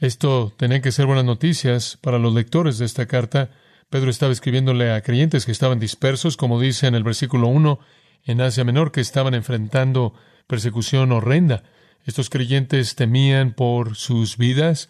Esto 0.00 0.50
tenía 0.56 0.80
que 0.80 0.92
ser 0.92 1.04
buenas 1.04 1.26
noticias 1.26 1.98
para 2.00 2.18
los 2.18 2.32
lectores 2.32 2.78
de 2.78 2.86
esta 2.86 3.04
carta. 3.04 3.50
Pedro 3.90 4.08
estaba 4.08 4.32
escribiéndole 4.32 4.92
a 4.92 5.02
creyentes 5.02 5.44
que 5.44 5.52
estaban 5.52 5.78
dispersos, 5.78 6.38
como 6.38 6.58
dice 6.58 6.86
en 6.86 6.94
el 6.94 7.04
versículo 7.04 7.48
1, 7.48 7.78
en 8.24 8.40
Asia 8.40 8.64
Menor, 8.64 8.92
que 8.92 9.02
estaban 9.02 9.34
enfrentando 9.34 10.14
persecución 10.46 11.12
horrenda. 11.12 11.64
Estos 12.06 12.30
creyentes 12.30 12.94
temían 12.94 13.52
por 13.52 13.94
sus 13.94 14.38
vidas, 14.38 14.88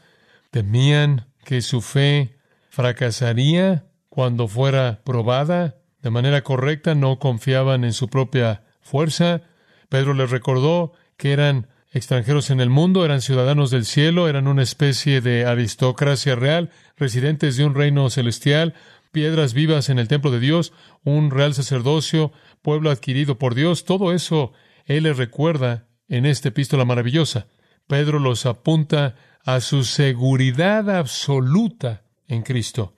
temían 0.52 1.26
que 1.44 1.60
su 1.60 1.80
fe 1.80 2.36
fracasaría 2.68 3.86
cuando 4.10 4.46
fuera 4.46 5.00
probada 5.02 5.74
de 6.02 6.10
manera 6.10 6.42
correcta, 6.42 6.94
no 6.94 7.18
confiaban 7.18 7.82
en 7.82 7.94
su 7.94 8.08
propia 8.08 8.62
fuerza. 8.80 9.42
Pedro 9.88 10.14
les 10.14 10.30
recordó 10.30 10.92
que 11.16 11.32
eran 11.32 11.66
extranjeros 11.90 12.50
en 12.50 12.60
el 12.60 12.70
mundo, 12.70 13.04
eran 13.04 13.20
ciudadanos 13.20 13.70
del 13.70 13.84
cielo, 13.84 14.28
eran 14.28 14.46
una 14.46 14.62
especie 14.62 15.20
de 15.20 15.44
aristocracia 15.44 16.36
real, 16.36 16.70
residentes 16.96 17.56
de 17.56 17.64
un 17.64 17.74
reino 17.74 18.08
celestial, 18.10 18.74
piedras 19.12 19.54
vivas 19.54 19.88
en 19.88 19.98
el 19.98 20.08
templo 20.08 20.30
de 20.30 20.40
Dios, 20.40 20.72
un 21.04 21.30
real 21.30 21.54
sacerdocio, 21.54 22.32
pueblo 22.62 22.90
adquirido 22.90 23.38
por 23.38 23.54
Dios, 23.54 23.84
todo 23.84 24.12
eso 24.12 24.52
Él 24.86 25.04
les 25.04 25.16
recuerda 25.16 25.86
en 26.08 26.26
esta 26.26 26.48
epístola 26.48 26.84
maravillosa. 26.84 27.46
Pedro 27.86 28.18
los 28.20 28.46
apunta 28.46 29.16
a 29.44 29.60
su 29.60 29.84
seguridad 29.84 30.88
absoluta 30.90 32.02
en 32.28 32.42
Cristo. 32.42 32.94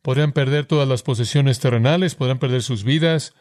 Podrían 0.00 0.32
perder 0.32 0.66
todas 0.66 0.88
las 0.88 1.02
posesiones 1.02 1.60
terrenales, 1.60 2.16
podrían 2.16 2.40
perder 2.40 2.62
sus 2.62 2.82
vidas, 2.82 3.34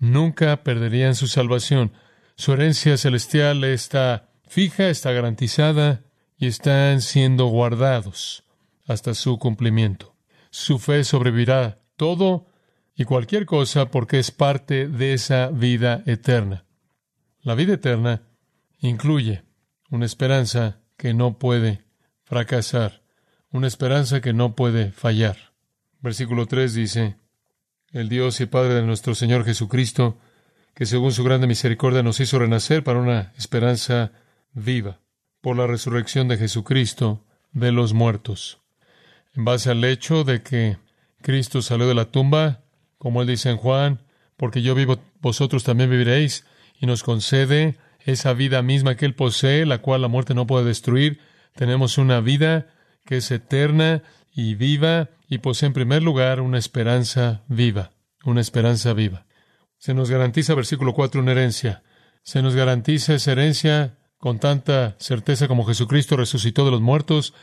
nunca 0.00 0.64
perderían 0.64 1.14
su 1.14 1.28
salvación. 1.28 1.92
Su 2.34 2.52
herencia 2.52 2.96
celestial 2.96 3.62
está 3.62 4.29
fija, 4.50 4.88
está 4.88 5.12
garantizada 5.12 6.02
y 6.36 6.48
están 6.48 7.02
siendo 7.02 7.46
guardados 7.46 8.42
hasta 8.88 9.14
su 9.14 9.38
cumplimiento. 9.38 10.16
Su 10.50 10.80
fe 10.80 11.04
sobrevivirá 11.04 11.78
todo 11.96 12.46
y 12.96 13.04
cualquier 13.04 13.46
cosa 13.46 13.92
porque 13.92 14.18
es 14.18 14.32
parte 14.32 14.88
de 14.88 15.12
esa 15.12 15.50
vida 15.50 16.02
eterna. 16.04 16.64
La 17.42 17.54
vida 17.54 17.74
eterna 17.74 18.22
incluye 18.80 19.44
una 19.88 20.04
esperanza 20.04 20.80
que 20.96 21.14
no 21.14 21.38
puede 21.38 21.84
fracasar, 22.24 23.02
una 23.52 23.68
esperanza 23.68 24.20
que 24.20 24.32
no 24.32 24.56
puede 24.56 24.90
fallar. 24.90 25.36
Versículo 26.00 26.46
3 26.46 26.74
dice, 26.74 27.16
el 27.92 28.08
Dios 28.08 28.40
y 28.40 28.46
Padre 28.46 28.74
de 28.74 28.82
nuestro 28.82 29.14
Señor 29.14 29.44
Jesucristo, 29.44 30.18
que 30.74 30.86
según 30.86 31.12
su 31.12 31.22
grande 31.22 31.46
misericordia 31.46 32.02
nos 32.02 32.18
hizo 32.18 32.40
renacer 32.40 32.82
para 32.82 32.98
una 32.98 33.32
esperanza 33.38 34.10
viva 34.52 35.00
por 35.40 35.56
la 35.56 35.66
resurrección 35.66 36.28
de 36.28 36.36
Jesucristo 36.36 37.24
de 37.52 37.72
los 37.72 37.94
muertos. 37.94 38.60
En 39.34 39.44
base 39.44 39.70
al 39.70 39.84
hecho 39.84 40.24
de 40.24 40.42
que 40.42 40.78
Cristo 41.22 41.62
salió 41.62 41.86
de 41.88 41.94
la 41.94 42.06
tumba, 42.06 42.62
como 42.98 43.22
él 43.22 43.28
dice 43.28 43.50
en 43.50 43.56
Juan, 43.56 44.02
porque 44.36 44.62
yo 44.62 44.74
vivo, 44.74 44.98
vosotros 45.20 45.64
también 45.64 45.90
viviréis, 45.90 46.44
y 46.78 46.86
nos 46.86 47.02
concede 47.02 47.76
esa 48.00 48.32
vida 48.32 48.62
misma 48.62 48.96
que 48.96 49.06
él 49.06 49.14
posee, 49.14 49.66
la 49.66 49.78
cual 49.78 50.02
la 50.02 50.08
muerte 50.08 50.34
no 50.34 50.46
puede 50.46 50.64
destruir. 50.64 51.20
Tenemos 51.54 51.98
una 51.98 52.20
vida 52.20 52.68
que 53.04 53.18
es 53.18 53.30
eterna 53.30 54.02
y 54.32 54.54
viva 54.54 55.10
y 55.28 55.38
posee 55.38 55.66
en 55.66 55.72
primer 55.74 56.02
lugar 56.02 56.40
una 56.40 56.58
esperanza 56.58 57.42
viva, 57.48 57.90
una 58.24 58.40
esperanza 58.40 58.92
viva. 58.94 59.26
Se 59.78 59.94
nos 59.94 60.10
garantiza, 60.10 60.54
versículo 60.54 60.94
4, 60.94 61.20
una 61.20 61.32
herencia. 61.32 61.82
Se 62.22 62.42
nos 62.42 62.54
garantiza 62.54 63.14
esa 63.14 63.32
herencia 63.32 63.98
con 64.20 64.38
tanta 64.38 64.96
certeza 64.98 65.48
como 65.48 65.64
Jesucristo 65.64 66.16
resucitó 66.16 66.66
de 66.66 66.70
los 66.70 66.82
muertos 66.82 67.34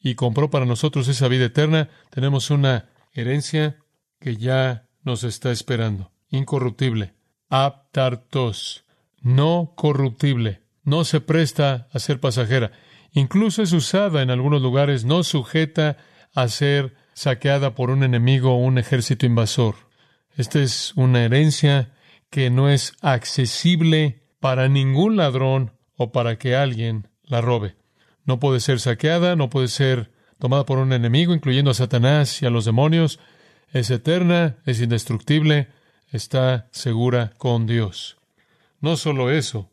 y 0.00 0.16
compró 0.16 0.50
para 0.50 0.66
nosotros 0.66 1.06
esa 1.08 1.28
vida 1.28 1.46
eterna, 1.46 1.88
tenemos 2.10 2.50
una 2.50 2.90
herencia 3.12 3.76
que 4.20 4.36
ya 4.36 4.88
nos 5.04 5.22
está 5.22 5.52
esperando, 5.52 6.10
incorruptible, 6.28 7.14
aptartos, 7.48 8.84
no 9.20 9.72
corruptible, 9.76 10.62
no 10.82 11.04
se 11.04 11.20
presta 11.20 11.88
a 11.92 11.98
ser 12.00 12.18
pasajera, 12.18 12.72
incluso 13.12 13.62
es 13.62 13.72
usada 13.72 14.20
en 14.20 14.30
algunos 14.30 14.60
lugares, 14.60 15.04
no 15.04 15.22
sujeta 15.22 15.96
a 16.34 16.48
ser 16.48 16.96
saqueada 17.14 17.76
por 17.76 17.90
un 17.90 18.02
enemigo 18.02 18.52
o 18.52 18.58
un 18.58 18.78
ejército 18.78 19.26
invasor. 19.26 19.76
Esta 20.36 20.60
es 20.60 20.92
una 20.96 21.24
herencia 21.24 21.94
que 22.30 22.50
no 22.50 22.68
es 22.68 22.94
accesible 23.00 24.24
para 24.40 24.68
ningún 24.68 25.16
ladrón 25.16 25.75
o 25.96 26.12
para 26.12 26.38
que 26.38 26.54
alguien 26.54 27.08
la 27.24 27.40
robe. 27.40 27.76
No 28.24 28.40
puede 28.40 28.60
ser 28.60 28.80
saqueada, 28.80 29.36
no 29.36 29.50
puede 29.50 29.68
ser 29.68 30.10
tomada 30.38 30.66
por 30.66 30.78
un 30.78 30.92
enemigo, 30.92 31.34
incluyendo 31.34 31.70
a 31.70 31.74
Satanás 31.74 32.42
y 32.42 32.46
a 32.46 32.50
los 32.50 32.64
demonios. 32.64 33.18
Es 33.72 33.90
eterna, 33.90 34.56
es 34.66 34.80
indestructible, 34.80 35.68
está 36.10 36.68
segura 36.72 37.32
con 37.38 37.66
Dios. 37.66 38.16
No 38.80 38.96
solo 38.96 39.30
eso, 39.30 39.70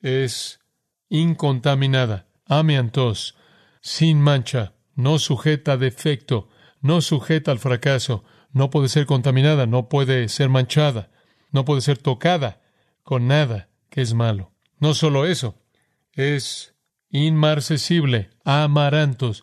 es 0.00 0.60
incontaminada, 1.08 2.26
amiantos, 2.46 3.36
sin 3.80 4.20
mancha, 4.20 4.74
no 4.94 5.18
sujeta 5.18 5.72
a 5.72 5.76
defecto, 5.76 6.48
no 6.80 7.00
sujeta 7.00 7.50
al 7.50 7.58
fracaso, 7.58 8.24
no 8.52 8.70
puede 8.70 8.88
ser 8.88 9.06
contaminada, 9.06 9.66
no 9.66 9.88
puede 9.88 10.28
ser 10.28 10.48
manchada, 10.48 11.10
no 11.50 11.64
puede 11.64 11.80
ser 11.80 11.98
tocada 11.98 12.62
con 13.02 13.26
nada 13.26 13.68
que 13.90 14.00
es 14.00 14.14
malo. 14.14 14.53
No 14.84 14.92
solo 14.92 15.24
eso, 15.24 15.54
es 16.12 16.74
inmarcesible, 17.08 18.28
amarantos, 18.44 19.42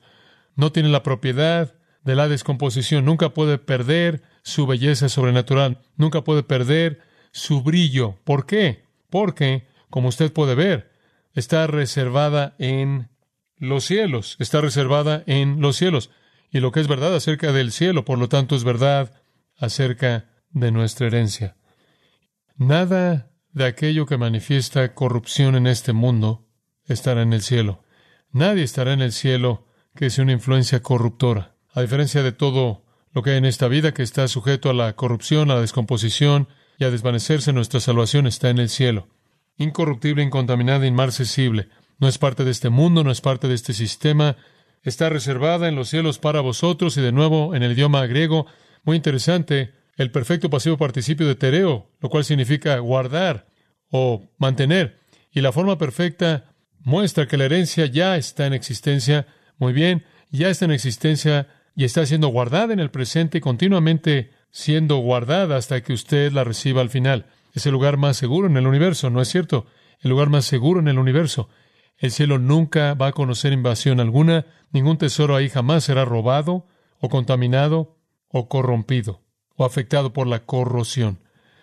no 0.55 0.71
tiene 0.71 0.89
la 0.89 1.01
propiedad 1.01 1.73
de 2.03 2.15
la 2.15 2.27
descomposición, 2.27 3.05
nunca 3.05 3.33
puede 3.33 3.57
perder 3.57 4.21
su 4.43 4.67
belleza 4.67 5.09
sobrenatural, 5.09 5.81
nunca 5.95 6.23
puede 6.23 6.43
perder 6.43 6.99
su 7.31 7.63
brillo. 7.63 8.19
¿Por 8.23 8.45
qué? 8.45 8.85
Porque, 9.09 9.65
como 9.89 10.09
usted 10.09 10.31
puede 10.31 10.53
ver, 10.53 10.91
está 11.33 11.65
reservada 11.65 12.55
en 12.59 13.09
los 13.57 13.83
cielos, 13.85 14.35
está 14.37 14.61
reservada 14.61 15.23
en 15.25 15.59
los 15.59 15.75
cielos. 15.75 16.11
Y 16.51 16.59
lo 16.59 16.71
que 16.71 16.81
es 16.81 16.87
verdad 16.87 17.15
acerca 17.15 17.51
del 17.51 17.71
cielo, 17.71 18.05
por 18.05 18.19
lo 18.19 18.29
tanto, 18.29 18.55
es 18.55 18.63
verdad 18.63 19.11
acerca 19.57 20.29
de 20.51 20.71
nuestra 20.71 21.07
herencia. 21.07 21.55
Nada 22.57 23.30
de 23.53 23.65
aquello 23.65 24.05
que 24.05 24.17
manifiesta 24.17 24.93
corrupción 24.93 25.55
en 25.55 25.67
este 25.67 25.93
mundo 25.93 26.47
estará 26.85 27.21
en 27.21 27.33
el 27.33 27.41
cielo. 27.41 27.83
Nadie 28.31 28.63
estará 28.63 28.93
en 28.93 29.01
el 29.01 29.11
cielo 29.11 29.67
que 29.95 30.09
sea 30.09 30.23
una 30.23 30.33
influencia 30.33 30.81
corruptora. 30.81 31.55
A 31.73 31.81
diferencia 31.81 32.23
de 32.23 32.31
todo 32.31 32.85
lo 33.11 33.23
que 33.23 33.31
hay 33.31 33.37
en 33.37 33.45
esta 33.45 33.67
vida 33.67 33.93
que 33.93 34.03
está 34.03 34.27
sujeto 34.27 34.69
a 34.69 34.73
la 34.73 34.93
corrupción, 34.93 35.51
a 35.51 35.55
la 35.55 35.61
descomposición 35.61 36.47
y 36.77 36.85
a 36.85 36.91
desvanecerse, 36.91 37.53
nuestra 37.53 37.79
salvación 37.79 38.25
está 38.25 38.49
en 38.49 38.59
el 38.59 38.69
cielo. 38.69 39.09
Incorruptible, 39.57 40.23
incontaminada, 40.23 40.87
inmarcesible. 40.87 41.69
No 41.99 42.07
es 42.07 42.17
parte 42.17 42.45
de 42.45 42.51
este 42.51 42.69
mundo, 42.69 43.03
no 43.03 43.11
es 43.11 43.21
parte 43.21 43.47
de 43.47 43.53
este 43.53 43.73
sistema. 43.73 44.37
Está 44.81 45.09
reservada 45.09 45.67
en 45.67 45.75
los 45.75 45.89
cielos 45.89 46.17
para 46.19 46.41
vosotros 46.41 46.97
y 46.97 47.01
de 47.01 47.11
nuevo 47.11 47.53
en 47.53 47.63
el 47.63 47.73
idioma 47.73 48.05
griego. 48.07 48.47
Muy 48.83 48.95
interesante, 48.95 49.73
el 49.97 50.11
perfecto 50.11 50.49
pasivo 50.49 50.77
participio 50.77 51.27
de 51.27 51.35
tereo, 51.35 51.89
lo 51.99 52.09
cual 52.09 52.23
significa 52.23 52.77
guardar 52.79 53.47
o 53.89 54.29
mantener. 54.37 54.99
Y 55.31 55.41
la 55.41 55.51
forma 55.51 55.77
perfecta 55.77 56.53
muestra 56.79 57.27
que 57.27 57.37
la 57.37 57.45
herencia 57.45 57.85
ya 57.85 58.17
está 58.17 58.45
en 58.45 58.53
existencia. 58.53 59.27
Muy 59.57 59.73
bien, 59.73 60.05
ya 60.29 60.49
está 60.49 60.65
en 60.65 60.71
existencia 60.71 61.47
y 61.75 61.85
está 61.85 62.05
siendo 62.05 62.27
guardada 62.27 62.73
en 62.73 62.79
el 62.79 62.91
presente 62.91 63.37
y 63.37 63.41
continuamente 63.41 64.31
siendo 64.49 64.97
guardada 64.97 65.57
hasta 65.57 65.81
que 65.81 65.93
usted 65.93 66.31
la 66.31 66.43
reciba 66.43 66.81
al 66.81 66.89
final. 66.89 67.27
Es 67.53 67.65
el 67.65 67.73
lugar 67.73 67.97
más 67.97 68.17
seguro 68.17 68.47
en 68.47 68.57
el 68.57 68.67
universo, 68.67 69.09
¿no 69.09 69.21
es 69.21 69.27
cierto? 69.29 69.65
El 69.99 70.09
lugar 70.09 70.29
más 70.29 70.45
seguro 70.45 70.79
en 70.79 70.87
el 70.87 70.99
universo. 70.99 71.49
El 71.97 72.11
cielo 72.11 72.39
nunca 72.39 72.93
va 72.95 73.07
a 73.07 73.11
conocer 73.11 73.53
invasión 73.53 73.99
alguna, 73.99 74.45
ningún 74.71 74.97
tesoro 74.97 75.35
ahí 75.35 75.49
jamás 75.49 75.83
será 75.83 76.03
robado, 76.03 76.67
o 76.99 77.09
contaminado, 77.09 77.97
o 78.27 78.47
corrompido, 78.47 79.21
o 79.55 79.65
afectado 79.65 80.13
por 80.13 80.27
la 80.27 80.45
corrosión. 80.45 81.19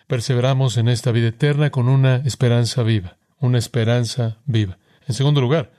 Perseveramos 0.07 0.77
en 0.77 0.87
esta 0.87 1.11
vida 1.11 1.27
eterna 1.27 1.69
con 1.69 1.87
una 1.87 2.17
esperanza 2.17 2.83
viva, 2.83 3.17
una 3.39 3.57
esperanza 3.57 4.37
viva. 4.45 4.77
En 5.07 5.13
segundo 5.13 5.41
lugar, 5.41 5.71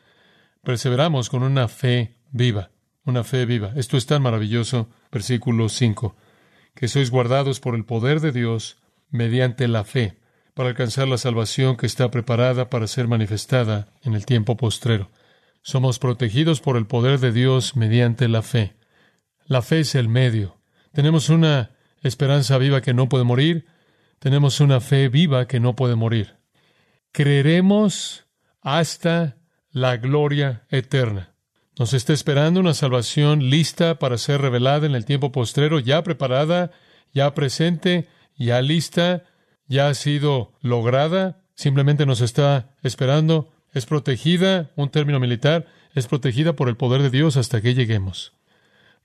perseveramos 0.62 1.30
con 1.30 1.42
una 1.42 1.68
fe 1.68 2.16
viva 2.30 2.70
una 3.04 3.24
fe 3.24 3.46
viva. 3.46 3.72
Esto 3.76 3.96
es 3.96 4.06
tan 4.06 4.22
maravilloso. 4.22 4.88
Versículo 5.12 5.68
5. 5.68 6.16
Que 6.74 6.88
sois 6.88 7.10
guardados 7.10 7.60
por 7.60 7.74
el 7.74 7.84
poder 7.84 8.20
de 8.20 8.32
Dios 8.32 8.78
mediante 9.10 9.66
la 9.68 9.84
fe, 9.84 10.18
para 10.54 10.68
alcanzar 10.68 11.08
la 11.08 11.18
salvación 11.18 11.76
que 11.76 11.86
está 11.86 12.10
preparada 12.10 12.70
para 12.70 12.86
ser 12.86 13.08
manifestada 13.08 13.88
en 14.02 14.14
el 14.14 14.24
tiempo 14.24 14.56
postrero. 14.56 15.10
Somos 15.62 15.98
protegidos 15.98 16.60
por 16.60 16.76
el 16.76 16.86
poder 16.86 17.18
de 17.18 17.32
Dios 17.32 17.76
mediante 17.76 18.28
la 18.28 18.42
fe. 18.42 18.76
La 19.46 19.62
fe 19.62 19.80
es 19.80 19.94
el 19.94 20.08
medio. 20.08 20.58
Tenemos 20.92 21.28
una 21.28 21.72
esperanza 22.02 22.58
viva 22.58 22.80
que 22.80 22.94
no 22.94 23.08
puede 23.08 23.24
morir. 23.24 23.66
Tenemos 24.18 24.60
una 24.60 24.80
fe 24.80 25.08
viva 25.08 25.46
que 25.46 25.60
no 25.60 25.76
puede 25.76 25.96
morir. 25.96 26.36
Creeremos 27.12 28.26
hasta 28.60 29.36
la 29.70 29.96
gloria 29.96 30.66
eterna. 30.70 31.34
Nos 31.78 31.94
está 31.94 32.12
esperando 32.12 32.60
una 32.60 32.74
salvación 32.74 33.48
lista 33.48 33.98
para 33.98 34.18
ser 34.18 34.42
revelada 34.42 34.86
en 34.86 34.94
el 34.94 35.04
tiempo 35.04 35.32
postrero, 35.32 35.78
ya 35.78 36.02
preparada, 36.02 36.72
ya 37.14 37.34
presente, 37.34 38.08
ya 38.36 38.60
lista, 38.60 39.24
ya 39.66 39.88
ha 39.88 39.94
sido 39.94 40.52
lograda, 40.60 41.42
simplemente 41.54 42.06
nos 42.06 42.20
está 42.20 42.74
esperando, 42.82 43.52
es 43.72 43.86
protegida, 43.86 44.70
un 44.76 44.90
término 44.90 45.20
militar, 45.20 45.66
es 45.94 46.06
protegida 46.06 46.54
por 46.54 46.68
el 46.68 46.76
poder 46.76 47.02
de 47.02 47.10
Dios 47.10 47.36
hasta 47.36 47.60
que 47.60 47.74
lleguemos. 47.74 48.32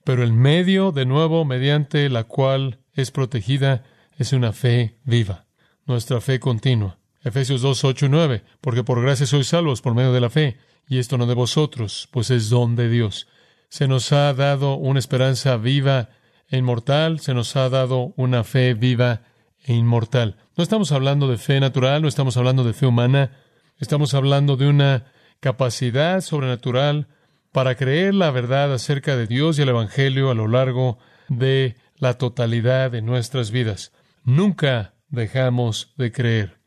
Pero 0.04 0.22
el 0.22 0.32
medio, 0.32 0.92
de 0.92 1.06
nuevo, 1.06 1.44
mediante 1.44 2.08
la 2.08 2.24
cual 2.24 2.78
es 2.96 3.10
protegida, 3.10 3.84
es 4.18 4.32
una 4.32 4.52
fe 4.52 4.98
viva, 5.04 5.46
nuestra 5.84 6.20
fe 6.20 6.40
continua. 6.40 6.98
Efesios 7.22 7.60
2, 7.60 7.84
8 7.84 8.06
y 8.06 8.08
9, 8.08 8.44
porque 8.60 8.84
por 8.84 9.02
gracia 9.02 9.26
sois 9.26 9.48
salvos 9.48 9.82
por 9.82 9.94
medio 9.94 10.12
de 10.12 10.20
la 10.20 10.30
fe, 10.30 10.58
y 10.88 10.98
esto 10.98 11.18
no 11.18 11.26
de 11.26 11.34
vosotros, 11.34 12.08
pues 12.10 12.30
es 12.30 12.48
don 12.48 12.76
de 12.76 12.88
Dios. 12.88 13.26
Se 13.68 13.88
nos 13.88 14.12
ha 14.12 14.32
dado 14.32 14.74
una 14.74 14.98
esperanza 14.98 15.56
viva 15.56 16.10
e 16.48 16.56
inmortal, 16.56 17.20
se 17.20 17.34
nos 17.34 17.56
ha 17.56 17.68
dado 17.68 18.14
una 18.16 18.44
fe 18.44 18.74
viva 18.74 19.22
e 19.64 19.74
inmortal. 19.74 20.36
No 20.56 20.62
estamos 20.62 20.92
hablando 20.92 21.28
de 21.28 21.36
fe 21.36 21.58
natural, 21.60 22.00
no 22.02 22.08
estamos 22.08 22.36
hablando 22.36 22.62
de 22.62 22.72
fe 22.72 22.86
humana, 22.86 23.32
estamos 23.78 24.14
hablando 24.14 24.56
de 24.56 24.68
una 24.68 25.06
capacidad 25.40 26.20
sobrenatural 26.20 27.08
para 27.50 27.74
creer 27.74 28.14
la 28.14 28.30
verdad 28.30 28.72
acerca 28.72 29.16
de 29.16 29.26
Dios 29.26 29.58
y 29.58 29.62
el 29.62 29.70
Evangelio 29.70 30.30
a 30.30 30.34
lo 30.34 30.46
largo 30.46 30.98
de 31.28 31.76
la 31.98 32.14
totalidad 32.14 32.90
de 32.90 33.02
nuestras 33.02 33.50
vidas. 33.50 33.92
Nunca 34.24 34.94
dejamos 35.08 35.94
de 35.96 36.12
creer. 36.12 36.58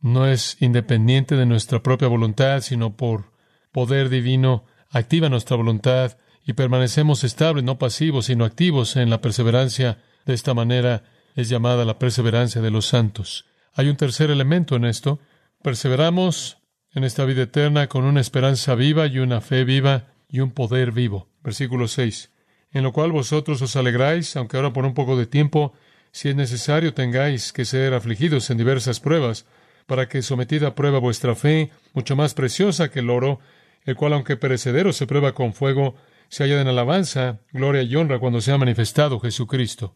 No 0.00 0.26
es 0.26 0.56
independiente 0.60 1.36
de 1.36 1.46
nuestra 1.46 1.82
propia 1.82 2.08
voluntad, 2.08 2.60
sino 2.62 2.96
por 2.96 3.32
poder 3.72 4.08
divino 4.08 4.64
activa 4.90 5.28
nuestra 5.28 5.56
voluntad 5.56 6.18
y 6.44 6.54
permanecemos 6.54 7.22
estables, 7.24 7.64
no 7.64 7.78
pasivos, 7.78 8.26
sino 8.26 8.44
activos 8.44 8.96
en 8.96 9.10
la 9.10 9.20
perseverancia. 9.20 10.02
De 10.24 10.34
esta 10.34 10.54
manera 10.54 11.04
es 11.34 11.48
llamada 11.48 11.84
la 11.84 11.98
perseverancia 11.98 12.60
de 12.60 12.70
los 12.70 12.86
santos. 12.86 13.46
Hay 13.74 13.88
un 13.88 13.96
tercer 13.96 14.30
elemento 14.30 14.76
en 14.76 14.84
esto. 14.84 15.20
Perseveramos 15.62 16.58
en 16.92 17.04
esta 17.04 17.24
vida 17.24 17.42
eterna 17.42 17.88
con 17.88 18.04
una 18.04 18.20
esperanza 18.20 18.74
viva 18.74 19.06
y 19.06 19.18
una 19.18 19.40
fe 19.40 19.64
viva 19.64 20.08
y 20.28 20.40
un 20.40 20.50
poder 20.50 20.92
vivo. 20.92 21.28
Versículo 21.42 21.88
6. 21.88 22.29
En 22.72 22.84
lo 22.84 22.92
cual 22.92 23.12
vosotros 23.12 23.60
os 23.62 23.76
alegráis, 23.76 24.36
aunque 24.36 24.56
ahora 24.56 24.72
por 24.72 24.84
un 24.84 24.94
poco 24.94 25.16
de 25.16 25.26
tiempo, 25.26 25.72
si 26.12 26.28
es 26.28 26.36
necesario, 26.36 26.94
tengáis 26.94 27.52
que 27.52 27.64
ser 27.64 27.94
afligidos 27.94 28.50
en 28.50 28.58
diversas 28.58 29.00
pruebas, 29.00 29.46
para 29.86 30.08
que 30.08 30.22
sometida 30.22 30.68
a 30.68 30.74
prueba 30.74 31.00
vuestra 31.00 31.34
fe, 31.34 31.70
mucho 31.94 32.14
más 32.14 32.34
preciosa 32.34 32.90
que 32.90 33.00
el 33.00 33.10
oro, 33.10 33.40
el 33.84 33.96
cual, 33.96 34.12
aunque 34.12 34.36
perecedero, 34.36 34.92
se 34.92 35.06
prueba 35.06 35.34
con 35.34 35.52
fuego, 35.52 35.96
se 36.28 36.44
halla 36.44 36.60
en 36.60 36.68
alabanza, 36.68 37.40
gloria 37.52 37.82
y 37.82 37.96
honra 37.96 38.20
cuando 38.20 38.40
se 38.40 38.52
ha 38.52 38.58
manifestado 38.58 39.18
Jesucristo. 39.18 39.94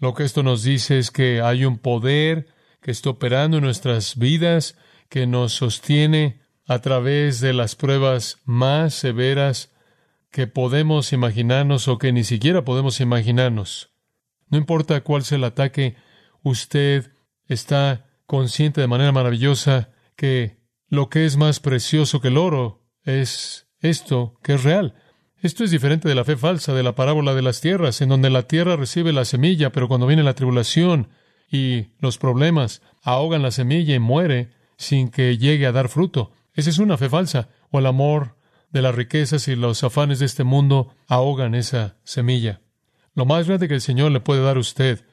Lo 0.00 0.14
que 0.14 0.24
esto 0.24 0.42
nos 0.42 0.64
dice 0.64 0.98
es 0.98 1.10
que 1.10 1.42
hay 1.42 1.64
un 1.64 1.78
poder 1.78 2.48
que 2.80 2.90
está 2.90 3.10
operando 3.10 3.58
en 3.58 3.64
nuestras 3.64 4.16
vidas, 4.16 4.76
que 5.08 5.26
nos 5.26 5.52
sostiene 5.52 6.40
a 6.66 6.80
través 6.80 7.40
de 7.40 7.52
las 7.52 7.76
pruebas 7.76 8.38
más 8.44 8.94
severas 8.94 9.69
que 10.30 10.46
podemos 10.46 11.12
imaginarnos 11.12 11.88
o 11.88 11.98
que 11.98 12.12
ni 12.12 12.24
siquiera 12.24 12.64
podemos 12.64 13.00
imaginarnos. 13.00 13.90
No 14.48 14.58
importa 14.58 15.00
cuál 15.02 15.24
sea 15.24 15.38
el 15.38 15.44
ataque, 15.44 15.96
usted 16.42 17.12
está 17.46 18.06
consciente 18.26 18.80
de 18.80 18.86
manera 18.86 19.12
maravillosa 19.12 19.90
que 20.16 20.60
lo 20.88 21.08
que 21.08 21.24
es 21.24 21.36
más 21.36 21.60
precioso 21.60 22.20
que 22.20 22.28
el 22.28 22.36
oro 22.36 22.84
es 23.04 23.68
esto 23.80 24.38
que 24.42 24.54
es 24.54 24.62
real. 24.62 24.94
Esto 25.42 25.64
es 25.64 25.70
diferente 25.70 26.08
de 26.08 26.14
la 26.14 26.24
fe 26.24 26.36
falsa, 26.36 26.74
de 26.74 26.82
la 26.82 26.94
parábola 26.94 27.34
de 27.34 27.42
las 27.42 27.60
tierras, 27.60 28.00
en 28.02 28.10
donde 28.10 28.28
la 28.28 28.42
tierra 28.42 28.76
recibe 28.76 29.12
la 29.12 29.24
semilla, 29.24 29.72
pero 29.72 29.88
cuando 29.88 30.06
viene 30.06 30.22
la 30.22 30.34
tribulación 30.34 31.08
y 31.50 31.86
los 31.98 32.18
problemas, 32.18 32.82
ahogan 33.02 33.42
la 33.42 33.50
semilla 33.50 33.94
y 33.94 33.98
muere 33.98 34.50
sin 34.76 35.08
que 35.08 35.38
llegue 35.38 35.66
a 35.66 35.72
dar 35.72 35.88
fruto. 35.88 36.32
Esa 36.54 36.70
es 36.70 36.78
una 36.78 36.98
fe 36.98 37.08
falsa, 37.08 37.48
o 37.70 37.78
el 37.78 37.86
amor 37.86 38.36
de 38.70 38.82
las 38.82 38.94
riquezas 38.94 39.48
y 39.48 39.56
los 39.56 39.82
afanes 39.84 40.18
de 40.18 40.26
este 40.26 40.44
mundo 40.44 40.94
ahogan 41.08 41.54
esa 41.54 41.96
semilla. 42.04 42.60
Lo 43.14 43.26
más 43.26 43.46
grande 43.46 43.68
que 43.68 43.74
el 43.74 43.80
Señor 43.80 44.12
le 44.12 44.20
puede 44.20 44.42
dar 44.42 44.56
a 44.56 44.60
usted 44.60 45.04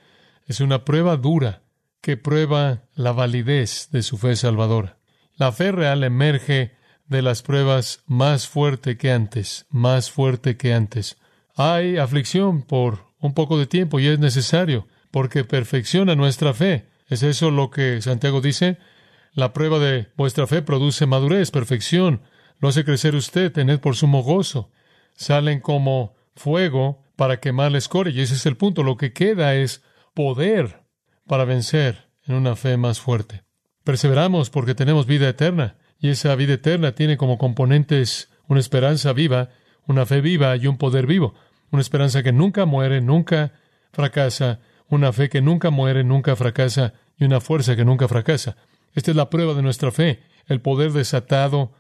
es 0.46 0.62
una 0.62 0.86
prueba 0.86 1.18
dura 1.18 1.64
que 2.02 2.18
prueba 2.18 2.84
la 2.96 3.12
validez 3.12 3.90
de 3.92 4.04
su 4.04 4.18
fe 4.18 4.36
salvadora. 4.36 4.98
La 5.36 5.52
fe 5.52 5.72
real 5.72 6.04
emerge 6.04 6.76
de 7.08 7.22
las 7.22 7.42
pruebas 7.42 8.04
más 8.06 8.48
fuerte 8.48 8.98
que 8.98 9.12
antes, 9.12 9.66
más 9.70 10.12
fuerte 10.12 10.58
que 10.58 10.74
antes. 10.74 11.18
Hay 11.56 11.98
aflicción 11.98 12.62
por 12.62 13.08
un 13.20 13.34
poco 13.34 13.58
de 13.58 13.66
tiempo 13.66 14.00
y 14.00 14.08
es 14.08 14.20
necesario, 14.20 14.88
porque 15.12 15.44
perfecciona 15.44 16.16
nuestra 16.16 16.54
fe. 16.54 16.88
¿Es 17.08 17.24
eso 17.24 17.52
lo 17.52 17.72
que 17.72 18.02
Santiago 18.02 18.42
dice? 18.42 18.78
La 19.34 19.54
prueba 19.54 19.80
de 19.80 20.08
vuestra 20.16 20.48
fe 20.48 20.62
produce 20.62 21.06
madurez, 21.06 21.52
perfección, 21.52 22.22
lo 22.60 22.70
hace 22.70 22.84
crecer 22.84 23.16
usted, 23.16 23.52
tened 23.52 23.80
por 23.80 23.96
sumo 23.96 24.24
gozo. 24.24 24.72
Salen 25.16 25.60
como 25.60 26.16
fuego 26.36 27.04
para 27.16 27.40
quemar 27.40 27.72
la 27.72 27.80
y 27.80 28.22
ese 28.22 28.36
es 28.36 28.46
el 28.46 28.58
punto. 28.58 28.84
Lo 28.84 28.98
que 28.98 29.14
queda 29.14 29.56
es 29.56 29.84
poder 30.14 30.82
para 31.28 31.46
vencer 31.46 32.08
en 32.26 32.36
una 32.36 32.56
fe 32.56 32.78
más 32.78 33.00
fuerte. 33.00 33.44
Perseveramos 33.84 34.50
porque 34.50 34.76
tenemos 34.76 35.06
vida 35.06 35.30
eterna. 35.30 35.78
Y 36.00 36.10
esa 36.10 36.36
vida 36.36 36.54
eterna 36.54 36.94
tiene 36.94 37.18
como 37.18 37.38
componentes 37.38 38.30
una 38.48 38.60
esperanza 38.60 39.14
viva, 39.14 39.50
una 39.88 40.06
fe 40.06 40.22
viva 40.22 40.56
y 40.56 40.68
un 40.68 40.78
poder 40.78 41.08
vivo. 41.08 41.34
Una 41.72 41.82
esperanza 41.82 42.22
que 42.22 42.32
nunca 42.32 42.66
muere, 42.66 43.02
nunca 43.02 43.54
fracasa, 43.92 44.60
una 44.90 45.12
fe 45.12 45.30
que 45.30 45.42
nunca 45.42 45.70
muere, 45.70 46.04
nunca 46.04 46.36
fracasa 46.36 46.94
y 47.18 47.26
una 47.26 47.42
fuerza 47.42 47.76
que 47.76 47.86
nunca 47.86 48.08
fracasa. 48.08 48.58
Esta 48.94 49.12
es 49.12 49.18
la 49.18 49.30
prueba 49.30 49.54
de 49.54 49.62
nuestra 49.62 49.92
fe, 49.92 50.22
el 50.48 50.62
poder 50.62 50.92
desatado 50.92 51.72